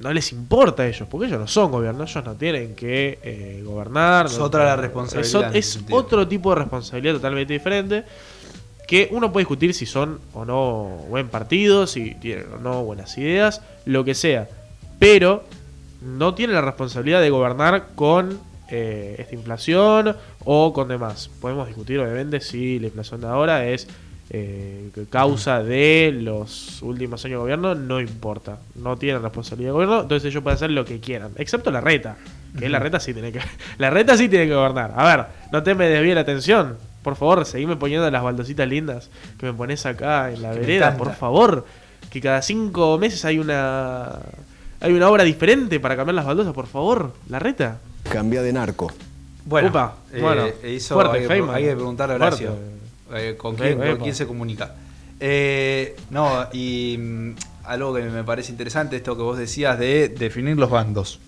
[0.00, 3.62] no les importa a ellos, porque ellos no son gobierno, ellos no tienen que eh,
[3.64, 4.26] gobernar.
[4.26, 8.04] Es no- otra la responsabilidad Es, otro tipo de responsabilidad totalmente diferente.
[8.86, 13.16] Que uno puede discutir si son o no buen partido, si tienen o no buenas
[13.16, 14.48] ideas, lo que sea.
[14.98, 15.44] Pero
[16.00, 18.38] no tienen la responsabilidad de gobernar con
[18.70, 21.30] eh, esta inflación o con demás.
[21.40, 23.86] Podemos discutir, obviamente, si la inflación de ahora es
[24.30, 28.58] eh, causa de los últimos años de gobierno, no importa.
[28.74, 31.32] No tienen responsabilidad de gobierno, entonces ellos pueden hacer lo que quieran.
[31.36, 32.16] Excepto la reta.
[32.58, 33.40] Que la reta sí tiene que.
[33.78, 34.92] La reta sí tiene que gobernar.
[34.94, 36.76] A ver, no te me desvíe la atención.
[37.02, 40.96] Por favor, seguime poniendo las baldositas lindas que me pones acá en la Que vereda,
[40.96, 41.66] por favor.
[42.10, 44.18] Que cada cinco meses hay una.
[44.80, 47.12] Hay una obra diferente para cambiar las baldosas, por favor.
[47.28, 47.78] La reta.
[48.10, 48.92] Cambia de narco.
[49.44, 52.54] Bueno, Upa, eh, bueno, hizo- fuerte, hay, que, hay que preguntarle a Horacio.
[53.14, 54.74] Eh, ¿con, quién se comunica?
[55.20, 57.30] Eh, no, y mm,
[57.64, 61.20] algo que me parece interesante, esto que vos decías de definir los bandos.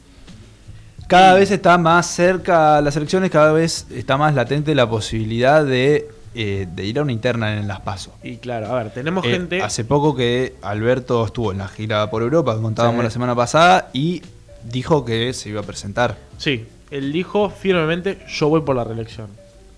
[1.07, 6.09] Cada vez está más cerca las elecciones, cada vez está más latente la posibilidad de,
[6.35, 8.13] eh, de ir a una interna en las PASO.
[8.23, 9.63] Y claro, a ver, tenemos Eh, gente.
[9.63, 13.05] Hace poco que Alberto estuvo en la gira por Europa, que contábamos Sí.
[13.05, 14.23] la semana pasada, y
[14.65, 16.17] dijo que se iba a presentar.
[16.39, 19.29] Sí, él dijo firmemente: Yo voy por la reelección.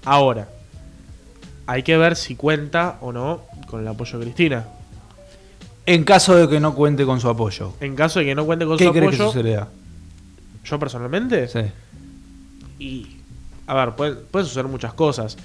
[0.04, 0.48] Ahora,
[1.66, 4.64] hay que ver si cuenta o no con el apoyo de Cristina.
[5.86, 7.72] En caso de que no cuente con su apoyo.
[7.80, 9.32] En caso de que no cuente con ¿Qué su crees que apoyo.
[9.32, 9.68] sucederá?
[10.66, 11.48] Yo personalmente.
[11.48, 11.60] Sí.
[12.78, 13.06] Y.
[13.66, 15.36] A ver, pueden pueden suceder muchas cosas.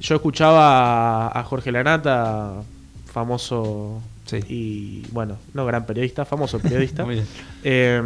[0.00, 2.52] Yo escuchaba a, a Jorge Lanata,
[3.12, 4.00] famoso.
[4.48, 7.04] Y bueno, no gran periodista, famoso periodista.
[7.06, 7.26] Muy bien.
[7.62, 8.02] eh,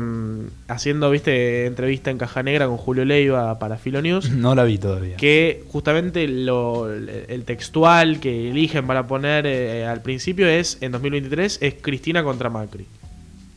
[0.66, 4.28] haciendo, viste, entrevista en Caja Negra con Julio Leiva para Filo News.
[4.32, 5.16] No la vi todavía.
[5.16, 11.58] que justamente lo- el textual que eligen para poner eh, al principio es en 2023
[11.62, 12.86] es Cristina contra Macri.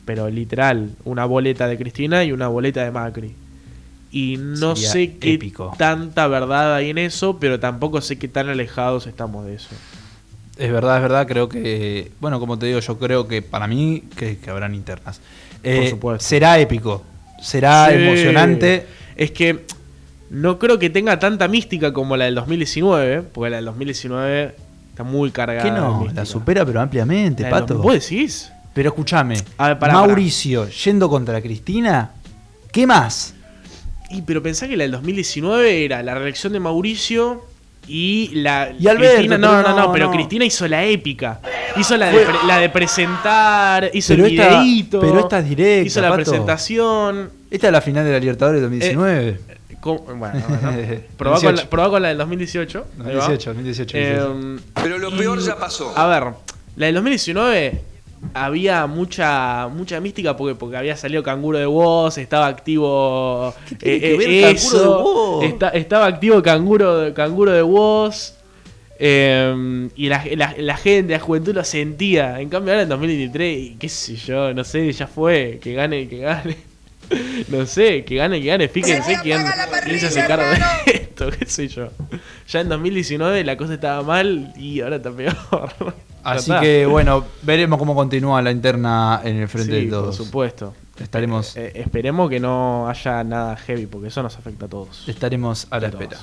[0.04, 3.34] Pero literal, una boleta de Cristina y una boleta de Macri.
[4.10, 5.72] Y no Sería sé qué épico.
[5.78, 9.68] tanta verdad hay en eso, pero tampoco sé qué tan alejados estamos de eso.
[10.58, 14.02] Es verdad, es verdad, creo que, bueno, como te digo, yo creo que para mí
[14.16, 15.20] que, que habrán internas.
[15.62, 16.24] Eh, Por supuesto.
[16.28, 17.02] Será épico,
[17.40, 17.94] será Sí.
[17.94, 18.86] emocionante.
[19.16, 19.64] Es que
[20.28, 24.54] no creo que tenga tanta mística como la del 2019, porque la del 2019
[24.90, 25.62] está muy cargada.
[25.62, 26.06] ¿Qué de no?
[26.14, 27.74] La supera pero ampliamente, La Pato.
[27.74, 28.51] 2000, ¿Vos decís?
[28.74, 32.12] Pero escúchame, pará, Mauricio yendo contra Cristina,
[32.72, 33.34] ¿qué más?
[34.10, 37.44] Y pero pensá que la del 2019 era la reelección de Mauricio
[37.88, 40.12] y la Y Alberto, Cristina, no, no, no, no, pero no.
[40.12, 41.40] Cristina hizo la épica.
[41.76, 45.00] Hizo la de, la de presentar, hizo Pero el esta- videíto.
[45.00, 46.22] pero esta es directa, Hizo la Pato.
[46.24, 47.30] presentación.
[47.50, 49.40] Esta es la final de la Libertadores 2019.
[49.80, 49.98] ¿Cómo?
[50.00, 51.00] Bueno, bueno.
[51.16, 51.68] Probá, con la, 18.
[51.70, 52.86] probá con la del 2018.
[53.00, 53.26] ahí va.
[53.26, 55.92] 2018, 2018, Eh, Pero lo peor ya pasó.
[55.96, 56.24] A ver,
[56.76, 57.82] la del 2019
[58.34, 64.00] había mucha mucha mística porque, porque había salido Canguro de Woz, estaba activo tiene eh,
[64.00, 65.44] que eh, de eso, Woz?
[65.44, 68.34] esta- estaba activo Canguro, de- Canguro de Woz.
[68.98, 72.40] eh, y la, la- la gente, la juventud lo sentía.
[72.40, 75.58] En cambio, ahora en 2023, y qué sé yo, no sé, ya fue.
[75.62, 76.56] Que gane, que gane.
[77.48, 78.68] No sé, que gane, que gane.
[78.68, 79.42] Fíjense quién,
[79.84, 81.88] quién se hace cargo de esto, qué sé yo.
[82.48, 85.36] Ya en 2019 la cosa estaba mal y ahora está peor.
[86.24, 90.16] Así que bueno, veremos cómo continúa la interna en el frente Sí, de todos.
[90.16, 90.74] por supuesto.
[90.98, 95.08] Estaremos, Eh, esperemos que no haya nada heavy porque eso nos afecta a todos.
[95.08, 96.02] estaremos a la todos.
[96.02, 96.20] espera.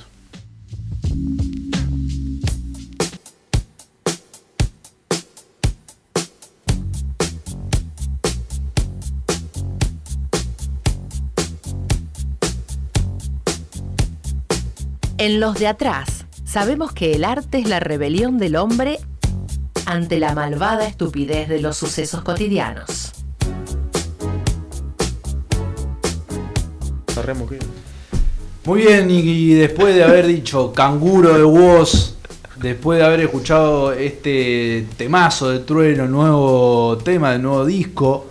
[15.18, 18.98] En los de atrás, sabemos que el arte es la rebelión del hombre
[19.90, 23.12] ante la malvada estupidez de los sucesos cotidianos.
[28.64, 32.16] Muy bien, y después de haber dicho canguro de voz,
[32.56, 38.30] después de haber escuchado este temazo de trueno, nuevo tema del nuevo disco,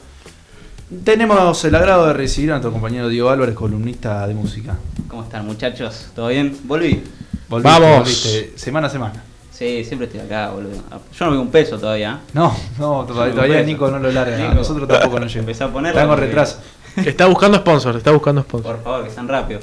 [1.03, 4.77] tenemos el agrado de recibir a nuestro compañero Diego Álvarez, columnista de música.
[5.09, 6.07] ¿Cómo están muchachos?
[6.15, 6.57] ¿Todo bien?
[6.63, 7.03] Volví.
[7.49, 7.99] Volviste, Vamos.
[7.99, 9.28] volviste, semana a semana.
[9.59, 10.71] Sí, siempre estoy acá, boludo.
[11.17, 12.21] Yo no veo un peso todavía.
[12.33, 14.37] No, no, todavía, todavía Nico no lo larga.
[14.37, 14.53] Nico.
[14.53, 15.41] Nosotros tampoco nos llega.
[15.41, 16.59] Empecé a ponerlo Estamos porque- retraso.
[16.95, 18.75] Está buscando sponsor, está buscando sponsor.
[18.77, 19.59] Por favor, que sean rápido.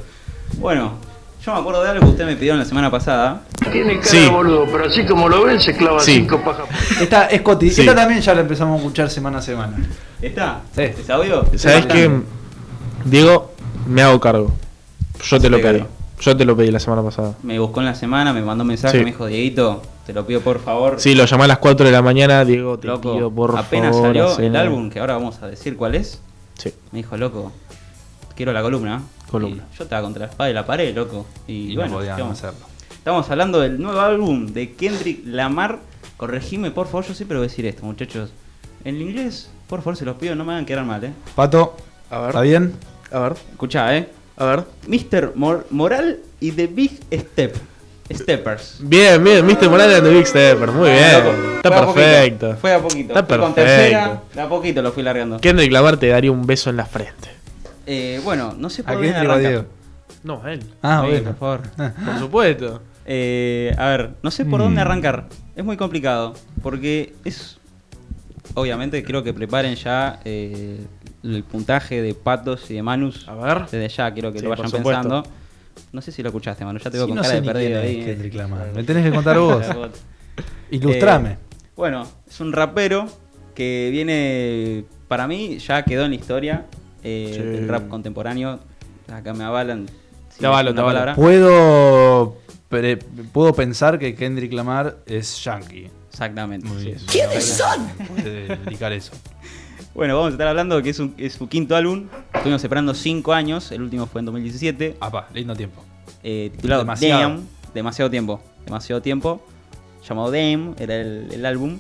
[0.59, 0.93] Bueno,
[1.45, 3.41] yo me acuerdo de algo que ustedes me pidieron la semana pasada.
[3.73, 4.29] Tiene cara Sí.
[4.29, 6.13] boludo, pero así como lo ven, se clava Sí.
[6.17, 6.67] cinco pajas.
[7.01, 7.71] Esta es Coti.
[7.71, 7.81] Sí.
[7.81, 9.79] Esta también ya la empezamos a escuchar semana a semana.
[10.21, 10.61] ¿Está?
[10.75, 10.83] Sí.
[10.83, 11.43] ¿Es audio?
[11.57, 12.11] ¿Sabes bastante.
[13.07, 13.53] Diego,
[13.87, 14.53] me hago cargo.
[15.25, 15.87] Yo te lo cargo.
[16.21, 17.35] Yo te lo pedí la semana pasada.
[17.43, 19.05] Me buscó en la semana, me mandó un mensaje, Sí.
[19.05, 20.99] me dijo, Dieguito, te lo pido por favor.
[20.99, 23.91] Sí, lo llamé a las 4 de la mañana, Diego, te Loco, pido por apenas
[23.91, 24.07] favor.
[24.09, 26.21] salió haceme- el álbum, que ahora vamos a decir cuál es.
[26.59, 26.73] Sí.
[26.93, 27.53] Me dijo, loco,
[28.35, 29.03] quiero la columna.
[29.31, 29.65] Columna.
[29.73, 31.27] Y yo estaba contra la espada y la pared, loco.
[31.47, 32.39] Y, Y no bueno, ¿qué vamos?
[32.43, 32.67] hacerlo.
[32.93, 35.81] Estamos hablando del nuevo álbum de Kendrick Lamar.
[36.17, 38.31] Corregime, por favor, yo siempre voy a decir esto, muchachos.
[38.85, 41.13] En inglés, por favor, se los pido, no me hagan quedar mal, ¿eh?
[41.35, 41.77] Pato,
[42.11, 42.29] A ver.
[42.29, 42.73] ¿está bien?
[43.13, 44.09] A ver, Escuchá, ¿eh?
[44.37, 44.65] A ver.
[44.87, 45.33] Mr.
[45.35, 47.57] Mor- Moral y The Big Step.
[48.13, 48.77] Steppers.
[48.81, 49.69] Bien, bien, Mr.
[49.69, 50.71] Morales and the Big Stepper.
[50.71, 51.13] Muy bien.
[51.25, 52.57] Loco, Está fue a perfecto.
[52.61, 53.09] Fue a poquito.
[53.15, 53.83] Está Fue con perfecto.
[53.83, 55.41] tercera, de a poquito lo fui largando.
[55.41, 57.31] Kendrick Lamar te daría un beso en la frente.
[57.87, 59.39] Eh, bueno, no sé por ¿A.
[59.39, 59.65] Diego?
[60.23, 60.63] No, a él.
[60.83, 61.35] Ah, bueno.
[61.35, 61.95] por favor.
[62.05, 62.83] Por supuesto.
[63.07, 64.63] Eh, a ver, no sé por Mm.
[64.65, 65.25] dónde arrancar.
[65.57, 66.35] Es muy complicado.
[66.63, 67.59] Porque es.
[68.55, 70.79] Obviamente, creo que preparen ya eh,
[71.23, 73.27] el puntaje de Patos y de Manus.
[73.29, 73.63] A ver.
[73.71, 75.23] Desde ya quiero que Sí, lo vayan pensando.
[75.93, 76.79] No sé si lo escuchaste, Manu.
[76.79, 78.01] Ya te veo Sí, con no cara sé de perdido ahí.
[78.01, 78.71] es Kendrick Lamar.
[78.75, 79.65] Me tenés que contar vos.
[80.71, 81.31] Ilustrame.
[81.33, 81.39] Eh,
[81.77, 83.07] bueno, es un rapero
[83.55, 84.85] que viene.
[85.09, 86.67] Para mí, ya quedó en la historia
[87.03, 87.41] eh, Sí.
[87.41, 88.59] del rap contemporáneo.
[89.13, 89.87] Acá me avalan.
[90.31, 90.95] si Te avalo, te avalo.
[90.99, 91.15] palabra.
[91.15, 92.37] Puedo,
[92.69, 95.89] pre- puedo pensar que Kendrick Lamar es yankee.
[96.11, 96.67] Exactamente.
[96.67, 96.85] Muy sí.
[96.87, 96.99] bien.
[97.07, 97.89] ¿Quiénes son?
[98.65, 99.13] Indicar eso.
[99.97, 102.05] Bueno, vamos a estar hablando de que es, un- es su quinto álbum.
[102.35, 103.73] Estuvimos separando 5 años.
[103.73, 104.97] El último fue en 2017.
[105.01, 105.83] Apa, lindo tiempo.
[106.23, 107.21] eh, titulado Demasiado.
[107.23, 107.49] Damn.
[107.75, 108.41] Demasiado tiempo.
[108.65, 109.41] Demasiado tiempo.
[110.07, 111.79] Llamado Damn, era el, el álbum.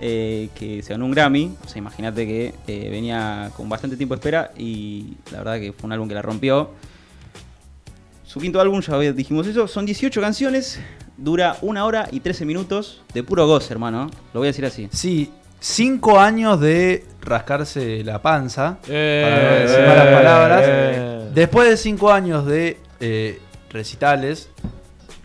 [0.00, 1.54] eh, que se ganó un Grammy.
[1.64, 4.50] O sea, imagínate que eh, venía con bastante tiempo de espera.
[4.56, 6.70] Y la verdad que fue un álbum que la rompió.
[8.24, 10.80] Su quinto álbum, ya dijimos eso, son 18 canciones.
[11.18, 14.08] Dura una hora y 13 minutos de puro goce, hermano.
[14.32, 14.88] Lo voy a decir así.
[14.92, 18.78] Sí, cinco años de rascarse la panza.
[18.88, 20.62] Eh, para no decir malas palabras.
[20.66, 21.28] eh.
[21.34, 23.38] Después de cinco años de eh,
[23.70, 24.50] recitales,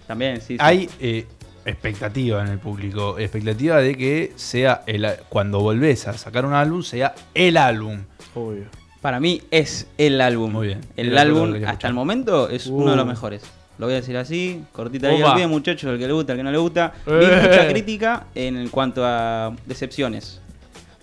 [0.07, 0.47] También, sí.
[0.53, 0.57] sí.
[0.59, 1.25] hay eh,
[1.65, 3.17] expectativa en el público.
[3.17, 7.99] Expectativa de que sea el, cuando volvés a sacar un álbum, sea el álbum.
[8.35, 8.65] Obvio.
[9.01, 10.51] Para mí es el álbum.
[10.51, 10.81] Muy bien.
[10.95, 12.75] El álbum, hasta el momento, es Uh.
[12.75, 13.43] uno de los mejores.
[13.79, 15.31] Lo voy a decir así, cortita ahí Opa.
[15.31, 16.93] al pie, muchachos, el que le gusta, el que no le gusta.
[17.07, 17.39] Vi Eh.
[17.41, 20.39] mucha crítica en cuanto a decepciones.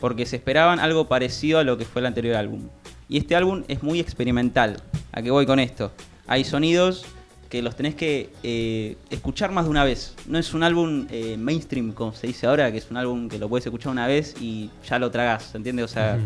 [0.01, 2.69] Porque se esperaban algo parecido a lo que fue el anterior álbum.
[3.09, 4.83] Y este álbum es muy experimental.
[5.13, 5.93] ¿A qué voy con esto?
[6.27, 7.05] Hay sonidos
[7.51, 10.15] que los tenés que eh, escuchar más de una vez.
[10.27, 13.39] No es un álbum eh, mainstream, como se dice ahora, que es un álbum que
[13.39, 15.83] lo puedes escuchar una vez y ya lo tragás, ¿se entiende?
[15.83, 16.19] O sea,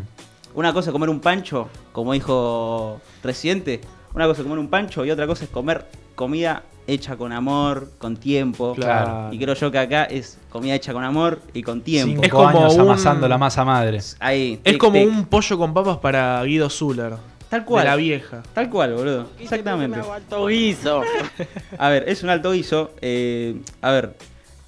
[0.55, 3.81] una cosa es comer un pancho, como dijo Residente,
[4.15, 7.91] una cosa es comer un pancho y otra cosa es comer comida hecha con amor,
[7.99, 8.75] con tiempo.
[8.75, 9.33] Claro.
[9.33, 12.11] Y creo yo que acá es comida hecha con amor y con tiempo.
[12.13, 14.01] Cinco Es como años un- amasando la masa madre.
[14.21, 15.09] Ahí, Es tic, como tic.
[15.09, 17.15] un pollo con papas para Guido Zuller.
[17.49, 17.85] Tal cual.
[17.85, 18.43] De la vieja.
[18.53, 19.29] Tal cual, boludo.
[19.39, 20.01] Exactamente.
[21.79, 22.91] A ver, es un alto guiso.
[23.01, 24.17] eh, a ver,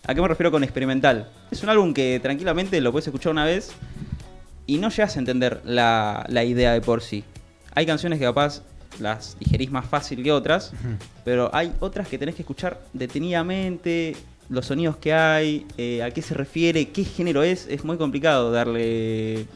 [0.07, 1.29] ¿a qué me refiero con experimental?
[1.51, 3.73] Es un álbum que tranquilamente lo puedes escuchar una vez
[4.67, 7.25] y no llegas a entender la, la idea de por sí.
[7.75, 8.62] Hay canciones que capaz
[9.01, 10.72] las digerís más fácil que otras,
[11.24, 14.16] pero hay otras que tenés que escuchar detenidamente,
[14.49, 17.66] los sonidos que hay, eh, a qué se refiere, qué género es.
[17.68, 19.47] Es muy complicado darle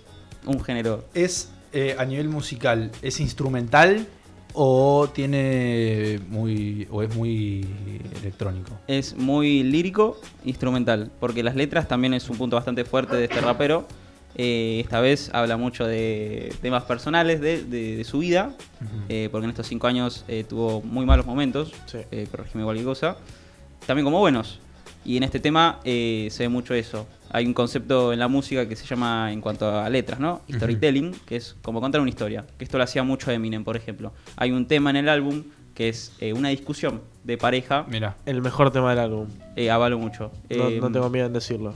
[0.47, 1.05] un género.
[1.15, 4.07] Es eh, a nivel musical, ¿es instrumental
[4.53, 6.89] o tiene muy.
[6.91, 7.67] o es muy
[8.21, 8.73] electrónico?
[8.89, 13.41] Es muy lírico, instrumental, porque las letras también es un punto bastante fuerte de este
[13.41, 13.87] rapero.
[14.37, 18.55] Eh, esta vez habla mucho de temas personales de, de- de su vida,
[19.09, 21.73] eh, porque en estos cinco años eh, tuvo muy malos momentos,
[22.11, 23.17] eh, corregime cualquier cosa,
[23.87, 24.61] también como buenos.
[25.05, 27.07] Y en este tema eh, se ve mucho eso.
[27.31, 30.43] Hay un concepto en la música que se llama, en cuanto a letras, ¿no?
[30.57, 32.45] Storytelling, que es como contar una historia.
[32.59, 34.13] Que esto lo hacía mucho Eminem, por ejemplo.
[34.37, 37.87] Hay un tema en el álbum que es eh, una discusión de pareja.
[37.89, 38.17] Mira.
[38.27, 39.29] El mejor tema del álbum.
[39.57, 40.33] Eh, avalo mucho.
[40.51, 41.75] No, Eh, no tengo miedo en decirlo.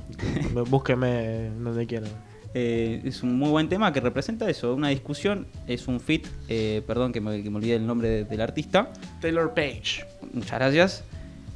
[0.55, 2.11] Me- Búsqueme donde quieran.
[2.55, 6.83] Eh, es un muy buen tema que representa eso, una discusión, es un fit, eh,
[6.87, 10.05] perdón que me, que me olvidé el nombre de- del artista, Taylor Page.
[10.33, 11.05] muchas gracias,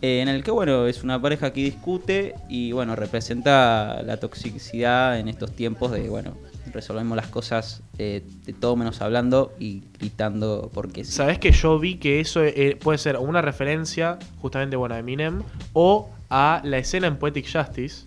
[0.03, 5.21] eh, en el que bueno, es una pareja que discute y bueno, representa la toxicidad
[5.21, 6.37] en estos tiempos de bueno,
[6.73, 8.23] resolvemos las cosas de
[8.61, 11.13] todo menos hablando y gritando porque sí.
[11.13, 12.43] Sabes que yo vi que eso
[12.81, 15.43] puede ser una referencia justamente bueno a Eminem
[15.73, 18.05] o a la escena en Poetic Justice.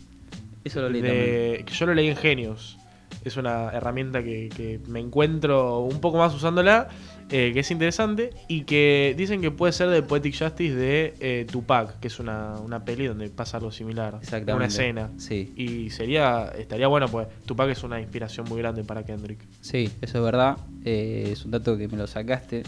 [0.64, 2.78] Eso lo leí de- que yo lo leí en Genius.
[3.24, 6.88] Es una herramienta que, que me encuentro un poco más usándola,
[7.30, 11.46] eh, que es interesante y que dicen que puede ser de Poetic Justice de eh,
[11.50, 14.16] Tupac, que es una, una peli donde pasa algo similar.
[14.22, 14.54] Exactamente.
[14.54, 15.10] Una escena.
[15.18, 15.54] Sí.
[15.56, 19.40] Y sería, estaría bueno, pues Tupac es una inspiración muy grande para Kendrick.
[19.62, 20.58] Sí, eso es verdad.
[20.84, 22.64] Eh, es un dato que me lo sacaste,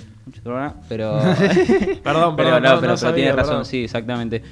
[0.88, 1.20] pero.
[2.04, 3.66] Perdón, Pero perdón, no, no- pero, no tienes razón, perdón.
[3.66, 4.44] sí, exactamente.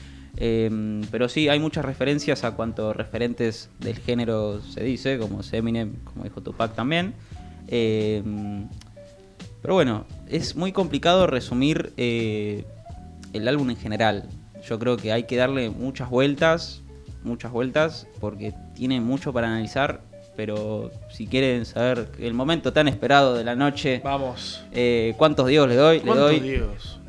[0.43, 5.97] Eh, pero sí, hay muchas referencias a cuanto referentes del género se dice, como Eminem,
[6.03, 7.13] como dijo Tupac también.
[7.67, 8.23] Eh,
[9.61, 12.65] pero bueno, es muy complicado resumir eh,
[13.33, 14.29] el álbum en general.
[14.67, 16.81] Yo creo que hay que darle muchas vueltas,
[17.23, 20.01] muchas vueltas, porque tiene mucho para analizar.
[20.35, 24.63] Pero si quieren saber el momento tan esperado de la noche, Vamos.
[24.71, 25.99] eh, ¿cuántos Diegos le doy?
[25.99, 27.00] Le ¿Cuántos doy Diegos?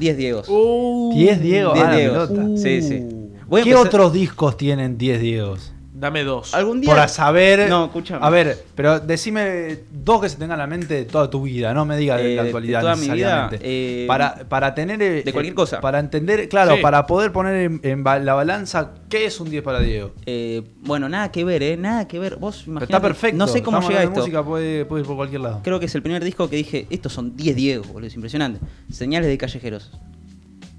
[0.00, 0.46] 10 Diegos.
[0.48, 2.30] 10 Diegos, 10 ah, la Diegos.
[2.60, 3.06] Sí, sí.
[3.46, 5.72] Voy a ¿Qué empezar- otros discos tienen 10 Diegos?
[5.92, 6.54] Dame dos.
[6.54, 6.94] Algún día.
[6.94, 7.68] Por saber.
[7.68, 8.24] No, escúchame.
[8.24, 11.74] A ver, pero decime dos que se tengan en la mente de toda tu vida,
[11.74, 13.14] no me digas de Eh, la de actualidad toda mi vida,
[13.50, 13.58] necesariamente.
[13.62, 15.02] eh, para, para tener.
[15.02, 15.80] eh, de cualquier eh, cosa.
[15.80, 16.82] Para entender, claro, Sí.
[16.82, 20.12] para poder poner en, la balanza qué es un 10 para Diego.
[20.26, 21.76] Eh, bueno, nada que ver, ¿eh?
[21.76, 22.36] Nada que ver.
[22.36, 23.36] Vos Pero imaginate- está perfecto.
[23.36, 24.14] No sé cómo estamos llega esto.
[24.14, 25.60] de música, puede, puede ir por cualquier lado.
[25.64, 28.60] Creo que es el primer disco que dije, estos son 10 Diegos, boludo, es impresionante.
[28.92, 29.90] Señales de callejeros.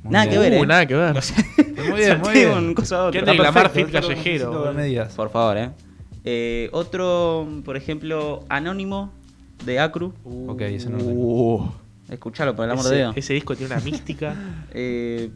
[0.04, 0.68] Nada que ver, Uh, ¿eh?
[0.68, 1.14] nada que ver.
[1.90, 2.52] Muy bien, muy bien.
[2.52, 3.70] un cosa otro.
[3.74, 4.74] Fit callejero.
[5.16, 5.70] Por favor, ¿eh?
[6.24, 9.12] Eh, Otro, por ejemplo, Anónimo
[9.66, 10.14] de Acru.
[10.48, 11.22] Ok, ese no lo tengo.
[11.22, 11.72] Uh,
[12.10, 13.14] Escuchalo, por el amor ese, de Dios.
[13.18, 14.36] ese disco tiene una mística.
[14.74, 15.32] Eh,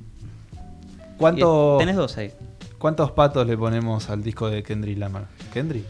[1.18, 2.32] ¿Cuánto- Tenés dos ahí.
[2.78, 5.26] ¿Cuántos patos le ponemos al disco de Kendrick Lamar?
[5.54, 5.86] ¿Kendrick?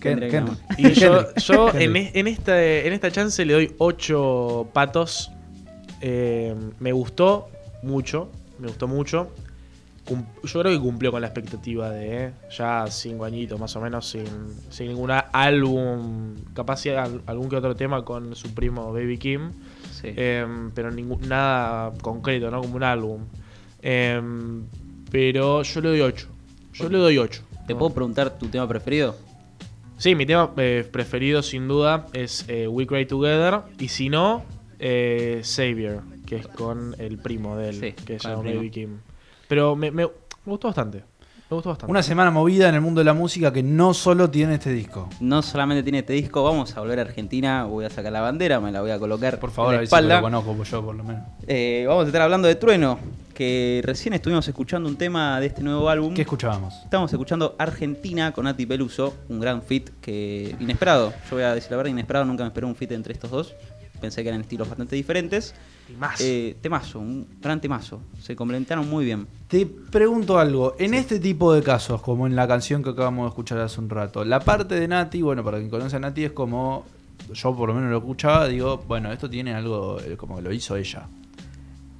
[0.00, 0.58] Ken- Kendrick Kendrick.
[0.78, 5.30] Y yo, yo en, esta, en esta chance le doy 8 patos.
[6.02, 7.48] Eh, me gustó
[7.82, 8.30] mucho.
[8.58, 9.30] Me gustó mucho.
[10.44, 14.24] Yo creo que cumplió con la expectativa de ya cinco añitos más o menos sin,
[14.70, 16.36] sin ningún álbum.
[16.54, 19.50] Capaz al- algún que otro tema con su primo Baby Kim.
[19.92, 20.08] Sí.
[20.16, 22.60] Eh, pero ningún, nada concreto, ¿no?
[22.60, 23.22] Como un álbum.
[23.82, 24.20] Eh,
[25.10, 26.28] pero yo le doy 8.
[26.74, 27.42] Yo le doy 8.
[27.66, 29.16] ¿Te puedo preguntar tu tema preferido?
[29.98, 33.60] Sí, mi tema eh, preferido sin duda es eh, We Cry Together.
[33.78, 34.44] Y si no,
[34.78, 38.42] eh, Savior, que es con el primo de él, Sí, que primo.
[38.42, 38.98] Baby Kim.
[39.48, 40.10] Pero me, me- me
[40.52, 41.04] gustó bastante.
[41.48, 41.90] Me gustó bastante.
[41.92, 45.08] Una semana movida en el mundo de la música que no solo tiene este disco.
[45.20, 48.58] No solamente tiene este disco, vamos a volver a Argentina, voy a sacar la bandera,
[48.58, 50.20] me la voy a colocar Por favor, en a la ver si lo espalda.
[50.20, 51.22] conozco pues yo por lo menos.
[51.46, 52.98] Eh, vamos a estar hablando de Trueno,
[53.32, 56.14] que recién estuvimos escuchando un tema de este nuevo álbum.
[56.14, 56.74] ¿Qué escuchábamos?
[56.82, 61.12] Estamos escuchando Argentina con Nati Peluso, un gran fit que inesperado.
[61.30, 63.54] Yo voy a decir la verdad, inesperado, nunca me esperé un fit entre estos dos.
[64.00, 65.54] Pensé que eran estilos bastante diferentes.
[65.86, 66.24] Timazo.
[66.24, 68.00] Eh, temazo, un gran temazo.
[68.20, 69.26] Se complementaron muy bien.
[69.48, 73.28] Te pregunto algo, en este tipo de casos, como en la canción que acabamos de
[73.28, 76.32] escuchar hace un rato, la parte de Nati, bueno, para quien conoce a Nati es
[76.32, 76.84] como,
[77.32, 80.52] yo por lo menos lo escuchaba, digo, bueno, esto tiene algo eh, como que lo
[80.52, 81.06] hizo ella.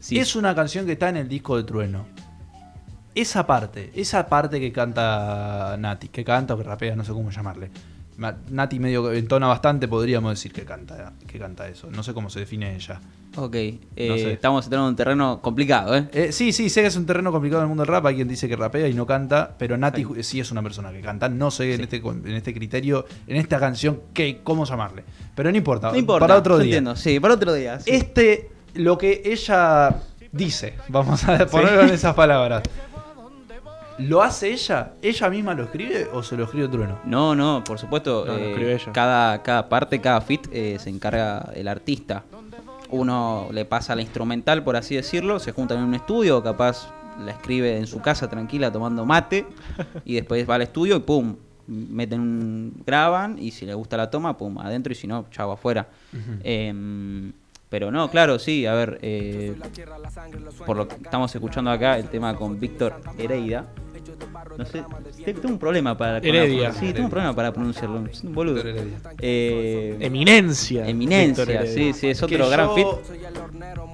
[0.00, 0.18] Sí.
[0.18, 2.06] Es una canción que está en el disco de Trueno.
[3.14, 7.30] Esa parte, esa parte que canta Nati, que canta o que rapea, no sé cómo
[7.30, 7.70] llamarle.
[8.18, 11.90] Nati medio entona bastante, podríamos decir que canta, que canta eso.
[11.90, 13.00] No sé cómo se define ella.
[13.36, 14.32] Ok, eh, No sé.
[14.32, 16.08] estamos entrando en un terreno complicado, ¿eh?
[16.12, 18.06] Eh, sí, sí, sé que es un terreno complicado en el mundo del rap.
[18.06, 21.02] Hay quien dice que rapea y no canta, pero Nati sí es una persona que
[21.02, 21.28] canta.
[21.28, 25.04] No sé en, este, en este criterio, en esta canción, qué, cómo llamarle.
[25.34, 25.90] Pero no importa.
[25.92, 26.64] No importa, Para otro día.
[26.64, 27.78] entiendo, sí, para otro día.
[27.80, 27.90] sí.
[27.90, 29.96] Este, lo que ella
[30.32, 32.62] dice, vamos a ponerlo en esas palabras.
[33.98, 34.92] ¿Lo hace ella?
[35.00, 36.98] ¿Ella misma lo escribe o se lo escribe Trueno?
[37.04, 38.24] No, no, por supuesto.
[38.26, 38.92] No, lo eh, escribe ella.
[38.92, 42.24] Cada, cada parte, cada fit eh, se encarga el artista.
[42.90, 47.32] Uno le pasa la instrumental, por así decirlo, se juntan en un estudio, capaz la
[47.32, 49.46] escribe en su casa tranquila tomando mate
[50.04, 51.36] y después va al estudio y pum,
[51.66, 55.52] meten un, graban y si le gusta la toma, pum, adentro y si no, chavo
[55.52, 55.88] afuera.
[56.42, 57.32] Em,
[57.68, 59.54] pero no, claro, sí, a ver, eh,
[60.66, 63.66] por lo que estamos escuchando acá, el tema con Víctor Hereida,
[64.56, 64.82] No sé,
[65.24, 66.18] te- tengo un problema para.
[66.18, 66.72] Heredia.
[66.72, 68.02] Sí, tengo un problema para pronunciarlo.
[68.12, 68.62] Soy un boludo.
[69.20, 70.88] Eh, Eminencia.
[70.88, 72.86] Eminencia, sí, sí, es Que otro gran yo- fit.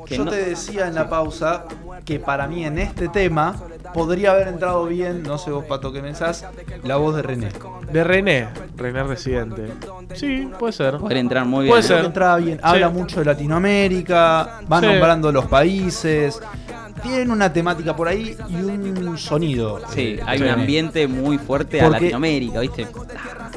[0.06, 1.64] que Yo no- te decía en la pausa
[2.04, 3.56] que para mí en este tema
[3.92, 6.46] podría haber entrado bien, no sé vos Pato qué pensás,
[6.84, 7.48] la voz de René.
[7.92, 9.72] De René, René Residente.
[10.14, 10.98] Sí, puede ser.
[10.98, 11.72] Podría entrar muy bien.
[11.72, 12.04] Puede ser.
[12.04, 14.86] entraba bien, habla mucho de Latinoamérica, va Sí.
[14.86, 16.40] nombrando los países,
[17.02, 19.80] tienen una temática por ahí y un sonido.
[19.88, 22.86] Sí, eh, hay un ambiente muy fuerte a Latinoamérica, ¿viste?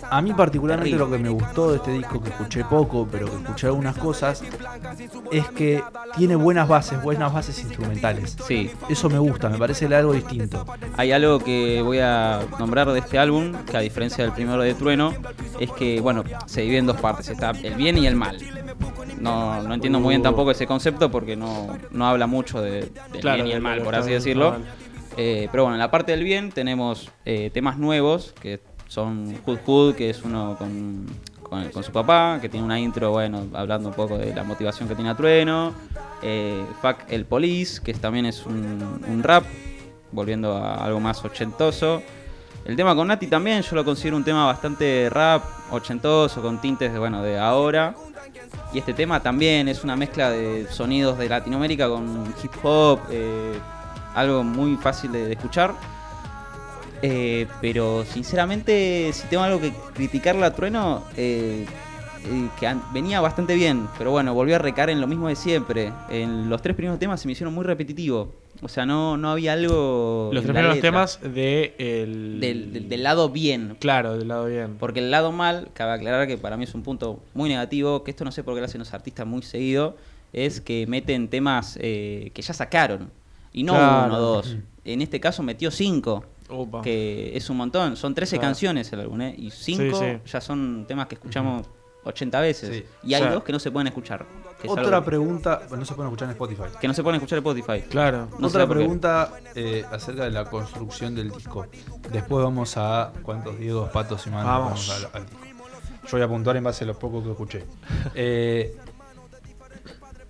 [0.09, 1.11] A mí particularmente Terrible.
[1.11, 4.43] lo que me gustó de este disco, que escuché poco, pero que escuché algunas cosas,
[5.31, 5.83] es que
[6.15, 8.37] tiene buenas bases, buenas bases instrumentales.
[8.47, 8.69] Sí.
[8.87, 10.65] Eso me gusta, me parece algo distinto.
[10.97, 14.73] Hay algo que voy a nombrar de este álbum, que a diferencia del primero de
[14.73, 15.13] Trueno,
[15.59, 17.29] es que, bueno, se divide en dos partes.
[17.29, 18.37] Está el bien y el mal.
[19.19, 20.25] No, no entiendo muy bien Uh.
[20.25, 23.81] tampoco ese concepto porque no, no habla mucho de, del Claro, bien y el mal,
[23.81, 24.57] por así decirlo.
[25.17, 29.59] Eh, pero bueno, en la parte del bien tenemos eh, temas nuevos, que son Hood
[29.65, 31.05] Hood, que es uno con,
[31.41, 34.89] con, con su papá, que tiene una intro, bueno, hablando un poco de la motivación
[34.89, 35.73] que tiene a Trueno.
[36.21, 39.45] Eh, Fuck el Police, que también es un, un rap,
[40.11, 42.01] volviendo a algo más ochentoso.
[42.65, 46.91] El tema con Nati también yo lo considero un tema bastante rap, ochentoso, con tintes
[46.91, 47.95] de, bueno, de ahora.
[48.73, 53.57] Y este tema también es una mezcla de sonidos de Latinoamérica con hip hop, eh,
[54.13, 55.73] algo muy fácil de, escuchar.
[57.01, 61.65] Eh, pero sinceramente, si tengo algo que criticarle a Trueno, eh,
[62.59, 65.93] que venía bastante bien, pero bueno, volvió a recaer en lo mismo de siempre.
[66.09, 68.29] En los tres primeros temas se me hicieron muy repetitivos.
[68.61, 70.29] O sea, no, no había algo.
[70.33, 72.39] Los tres primeros temas de el...
[72.39, 73.75] Del, del- del lado bien.
[73.79, 74.77] Claro, del lado bien.
[74.79, 78.11] Porque el lado mal, cabe aclarar que para mí es un punto muy negativo, que
[78.11, 79.97] esto no sé por qué lo hacen los artistas muy seguido,
[80.33, 83.11] es que meten temas eh, que ya sacaron.
[83.53, 84.05] Y no Claro.
[84.07, 84.57] uno o dos.
[84.85, 86.23] En este caso metió cinco.
[86.47, 86.83] Opa.
[86.83, 87.95] Que es un montón.
[87.97, 88.49] Son 13 Claro.
[88.49, 89.33] canciones el álbum, ¿eh?
[89.35, 90.31] Y cinco Sí, sí.
[90.31, 91.65] ya son temas que escuchamos
[92.05, 92.69] 80 veces.
[92.69, 92.85] Sí.
[93.03, 94.25] Y hay O sea, dos que no se pueden escuchar.
[94.67, 96.63] Otra algo pregunta, no se pueden escuchar en Spotify.
[96.79, 97.81] que no se pueden escuchar en Spotify.
[97.89, 98.29] Claro.
[98.39, 101.67] No Otra pregunta eh, acerca de la construcción del disco.
[102.11, 104.89] Después vamos a cuántos Diegos, Patos y Manos Vamos.
[104.89, 105.45] al, al disco.
[106.05, 107.65] Yo voy a apuntar en base a lo poco que escuché.
[108.15, 108.77] Eh,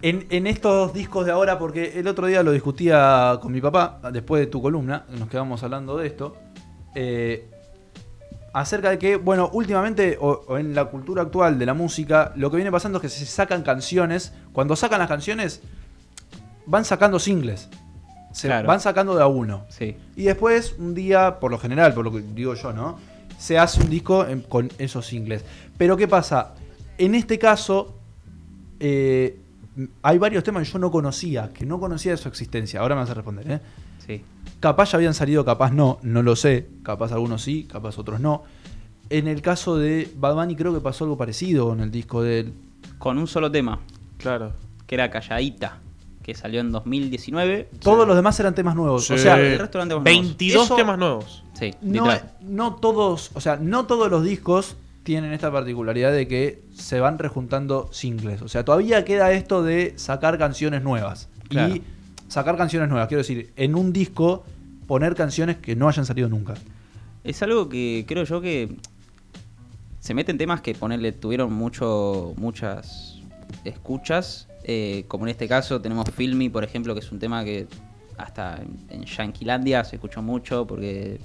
[0.02, 4.00] en, en estos discos de ahora, porque el otro día lo discutía con mi papá,
[4.12, 6.36] después de tu columna, nos quedamos hablando de esto,
[6.94, 7.50] eh,
[8.58, 12.50] acerca de que, bueno, últimamente, o, o en la cultura actual de la música, lo
[12.50, 15.62] que viene pasando es que se sacan canciones, cuando sacan las canciones,
[16.66, 17.68] van sacando singles.
[18.32, 18.68] Se Claro.
[18.68, 19.66] van sacando de a uno.
[19.68, 19.98] Sí.
[20.16, 22.98] Y después, un día, por lo general, por lo que digo yo, ¿no?
[23.38, 25.44] Se hace un disco en- con esos singles.
[25.78, 26.54] Pero ¿qué pasa?
[26.98, 27.96] En este caso,
[28.80, 29.38] eh,
[30.02, 32.80] hay varios temas que yo no conocía, que no conocía de su existencia.
[32.80, 33.60] Ahora me vas a responder, ¿eh?
[34.08, 34.24] Sí.
[34.66, 36.68] Capaz ya habían salido, capaz no, no lo sé.
[36.82, 38.46] Capaz algunos sí, capaz otros no.
[39.12, 42.40] En el caso de Bad Bunny creo que pasó algo parecido con el disco de
[42.40, 42.54] él.
[42.98, 43.82] Con un solo tema.
[44.18, 44.54] Claro.
[44.88, 45.78] Que era Calladita.
[46.24, 47.70] Que salió en 2019.
[47.80, 49.12] Todos los demás eran temas nuevos.
[49.12, 50.20] O sea, el resto eran temas nuevos.
[50.24, 51.44] 22 Eso- temas nuevos.
[51.54, 52.08] Sí, no,
[52.42, 57.20] no todos, o sea, no todos los discos tienen esta particularidad de que se van
[57.20, 58.42] rejuntando singles.
[58.42, 61.30] O sea, todavía queda esto de sacar canciones nuevas.
[61.50, 61.76] Claro.
[61.76, 61.84] Y
[62.28, 64.44] sacar canciones nuevas, quiero decir, en un disco
[64.88, 66.56] poner canciones que no hayan salido nunca.
[67.24, 68.76] Es algo que creo yo que
[70.00, 73.22] se meten temas que ponerle tuvieron mucho muchas
[73.64, 74.48] escuchas.
[74.64, 77.68] eh, como en este caso tenemos Filmy, por ejemplo, que es un tema que
[78.18, 81.20] hasta en, en Yanquilandia se escuchó mucho porque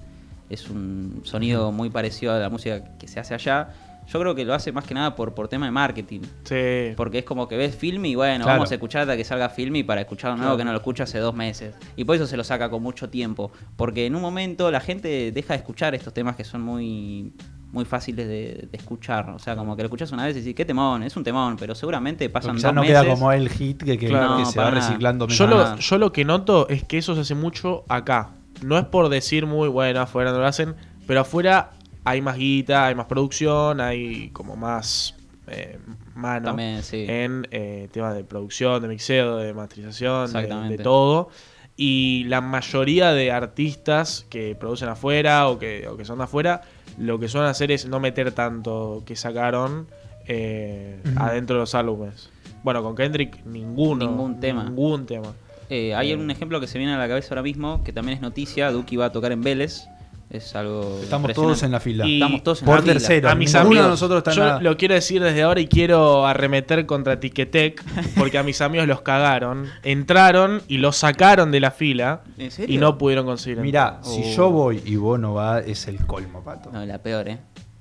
[0.51, 3.73] es un sonido muy parecido a la música que se hace allá.
[4.13, 6.21] Yo creo que lo hace más que nada por, por tema de marketing.
[6.45, 6.95] Sí.
[6.97, 8.59] Porque es como que ves Filmy y bueno, Claro.
[8.59, 10.59] vamos a escuchar hasta que salga Filmy para escuchar un nuevo Claro.
[10.59, 11.75] que no lo escucha hace dos meses.
[11.97, 13.53] Y por eso se lo saca con mucho tiempo.
[13.77, 17.33] Porque en un momento la gente deja de escuchar estos temas que son muy
[17.73, 19.31] muy fáciles de, de escuchar.
[19.31, 21.55] O sea, como que lo escuchas una vez y dices, qué temón, es un temón,
[21.57, 23.01] pero seguramente pasan dos no meses.
[23.01, 24.39] queda como el hit que, que- Claro.
[24.39, 24.89] que No, se va nada.
[24.89, 25.29] reciclando.
[25.29, 28.31] Yo lo, yo lo que noto es que eso se hace mucho acá.
[28.61, 30.75] No es por decir muy bueno, afuera no lo hacen,
[31.07, 31.71] pero afuera
[32.05, 35.15] hay más guita, hay más producción, hay como más
[35.47, 35.79] eh,
[36.15, 37.05] mano También, sí.
[37.09, 41.31] en eh, temas de producción, de mixeo, de masterización, de, todo.
[41.77, 46.63] Y la mayoría de artistas que producen afuera o que, o que son de afuera,
[46.99, 49.87] lo que suelen hacer es no meter tanto que sacaron
[50.27, 52.31] eh, adentro de los álbumes.
[52.63, 54.07] Bueno, con Kendrick ninguno.
[54.07, 54.65] Ningún tema.
[54.65, 55.33] Ningún tema.
[55.71, 58.23] Eh, hay un ejemplo que se viene a la cabeza ahora mismo, que también es
[58.23, 58.71] noticia.
[58.71, 59.87] Duki va a tocar en Vélez
[60.31, 61.01] Es algo.
[61.03, 62.07] Estamos todos en la fila.
[62.07, 62.93] Y Estamos todos en Por la fila.
[62.95, 63.29] tercero.
[63.31, 66.87] A mis amigos, de nosotros está yo lo quiero decir desde ahora y quiero arremeter
[66.87, 67.83] contra Tiquetec
[68.17, 72.73] porque a mis amigos los cagaron, entraron y los sacaron de la fila ¿En serio?
[72.73, 73.59] y no pudieron conseguir.
[73.59, 74.37] Mirá, si Oh.
[74.37, 76.71] yo voy y vos no vas, es el colmo, pato.
[76.73, 77.39] No, la peor, ¿eh?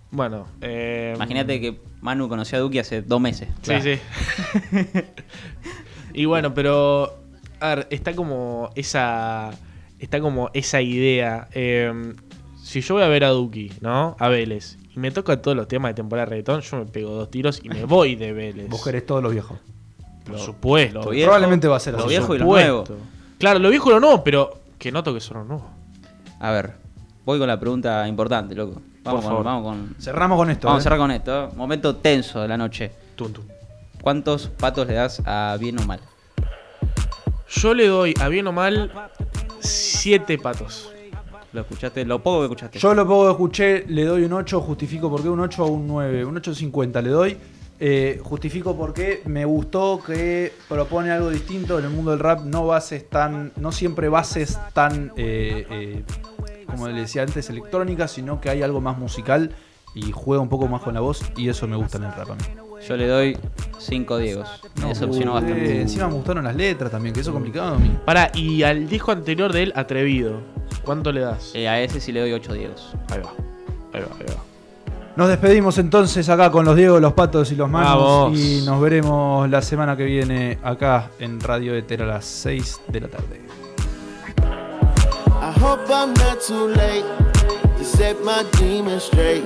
[0.10, 3.48] Bueno, eh, Imagínate que Manu conoció a Duki hace dos meses.
[3.62, 4.00] Sí, sí.
[6.16, 7.20] y bueno, pero
[7.60, 9.52] a ver, está como esa
[10.00, 11.48] está como esa idea.
[11.54, 11.94] eh,
[12.70, 14.16] si yo voy a ver a Duki, ¿no?
[14.20, 17.12] A Vélez y me toca todos los temas de temporada de reggaetón, yo me pego
[17.12, 18.70] dos tiros y me voy de Vélez.
[18.70, 19.58] Vos querés todos los viejos.
[20.26, 21.02] Por supuesto.
[21.04, 22.10] lo viejo- Probablemente va a ser lo así.
[22.10, 22.84] viejo y lo nuevo.
[23.40, 25.66] Claro, lo viejo y lo nuevo, pero que noto que son los nuevos.
[26.40, 26.74] A ver,
[27.26, 28.82] voy con la pregunta importante, loco.
[29.04, 29.46] Vamos, Por con, favor.
[29.46, 29.96] vamos con.
[30.00, 30.82] Cerramos con esto, Vamos ¿eh?
[30.82, 31.46] a cerrar con esto.
[31.46, 31.50] ¿eh?
[31.56, 32.92] Momento tenso de la noche.
[33.16, 33.46] Tum, tum.
[34.02, 36.00] ¿Cuántos patos le das a bien o mal?
[37.50, 38.92] Yo le doy a bien o mal
[39.60, 40.92] siete patos.
[41.54, 42.06] ¿Lo escuchaste?
[42.06, 42.80] Lo poco que escuchaste.
[42.80, 45.68] Yo lo poco que escuché, le doy un 8, justifico por qué un 8 o
[45.68, 47.38] un 9, un 8.50 le doy.
[47.82, 52.42] Eh, justifico por qué me gustó que propone algo distinto en el mundo del rap,
[52.42, 56.04] no bases tan, no siempre bases tan, eh, eh,
[56.66, 59.56] como le decía antes, electrónicas, sino que hay algo más musical
[59.96, 62.32] y juega un poco más con la voz y eso me gusta en el rap
[62.32, 62.69] a mí.
[62.88, 63.38] Yo le doy
[63.78, 64.62] cinco Diegos.
[64.82, 65.82] Me decepcionó eh, bastante.
[65.82, 67.98] encima me gustaron las letras también, que eso es complicado a mí.
[68.06, 70.42] Pará, y al disco anterior de él, Atrevido,
[70.84, 71.52] ¿cuánto le das?
[71.54, 72.94] Eh, a ese sí le doy ocho Diegos.
[73.10, 73.32] Ahí va,
[73.94, 74.44] ahí va, ahí va.
[75.16, 78.40] Nos despedimos entonces acá con los Diego, los Patos y los Manos Vamos.
[78.40, 83.02] y nos veremos la semana que viene acá en Radio Ether a las 6 de
[83.02, 83.42] la tarde.
[85.42, 87.04] I hope I'm not too late
[87.78, 89.44] to set my demons straight.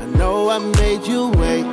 [0.00, 1.66] I know I made you wait,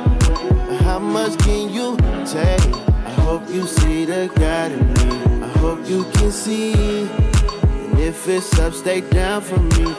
[0.84, 2.74] how much can you take?
[3.06, 5.44] I hope you see the God in me.
[5.44, 6.72] I hope you can see.
[6.72, 9.94] And if it's up, stay down for me.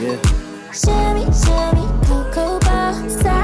[0.00, 0.18] Yeah.
[0.72, 2.58] Shimmy, shimmy, cocoa
[3.08, 3.43] Seraphina,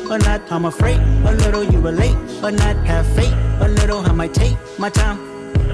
[0.11, 0.41] or not?
[0.51, 3.33] I'm afraid a little you relate, but not have faith.
[3.61, 5.17] A little I might take my time.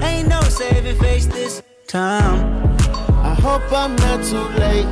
[0.02, 2.38] Ain't no saving face this time.
[3.30, 4.88] I hope I'm not too late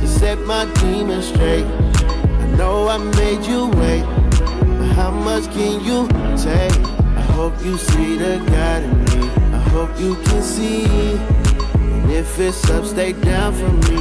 [0.00, 1.64] to set my demons straight.
[1.64, 4.04] I know I made you wait,
[4.78, 6.06] but how much can you
[6.36, 6.78] take?
[7.16, 9.28] I hope you see the God in me.
[9.58, 10.84] I hope you can see.
[10.84, 13.98] And if it's up, stay down for me.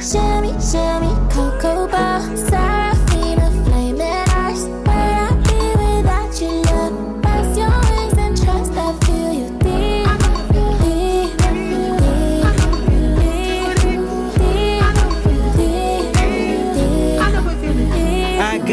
[0.00, 2.77] Shimmy, shimmy, cocoa bar, Seraphina,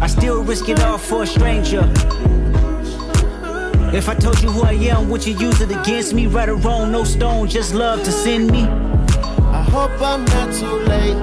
[0.00, 1.90] I still risk it all for a stranger.
[3.94, 6.26] If I told you who I am, would you use it against me?
[6.26, 8.64] Right or wrong, no stone, just love to send me.
[8.64, 11.16] I hope I'm not too late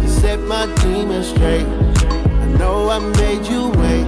[0.00, 1.66] to set my demons straight.
[1.66, 4.04] I know I made you wait,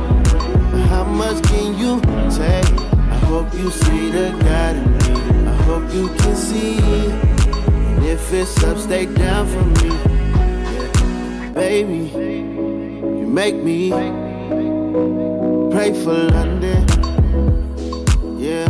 [0.70, 2.70] but how much can you take?
[2.94, 5.48] I hope you see the God in me.
[5.48, 6.78] I hope you can see.
[6.78, 9.88] And if it's up, stay down for me.
[9.88, 11.50] Yeah.
[11.52, 12.12] Baby,
[13.28, 13.90] make me
[15.70, 16.86] pray for London.
[18.38, 18.66] Yeah.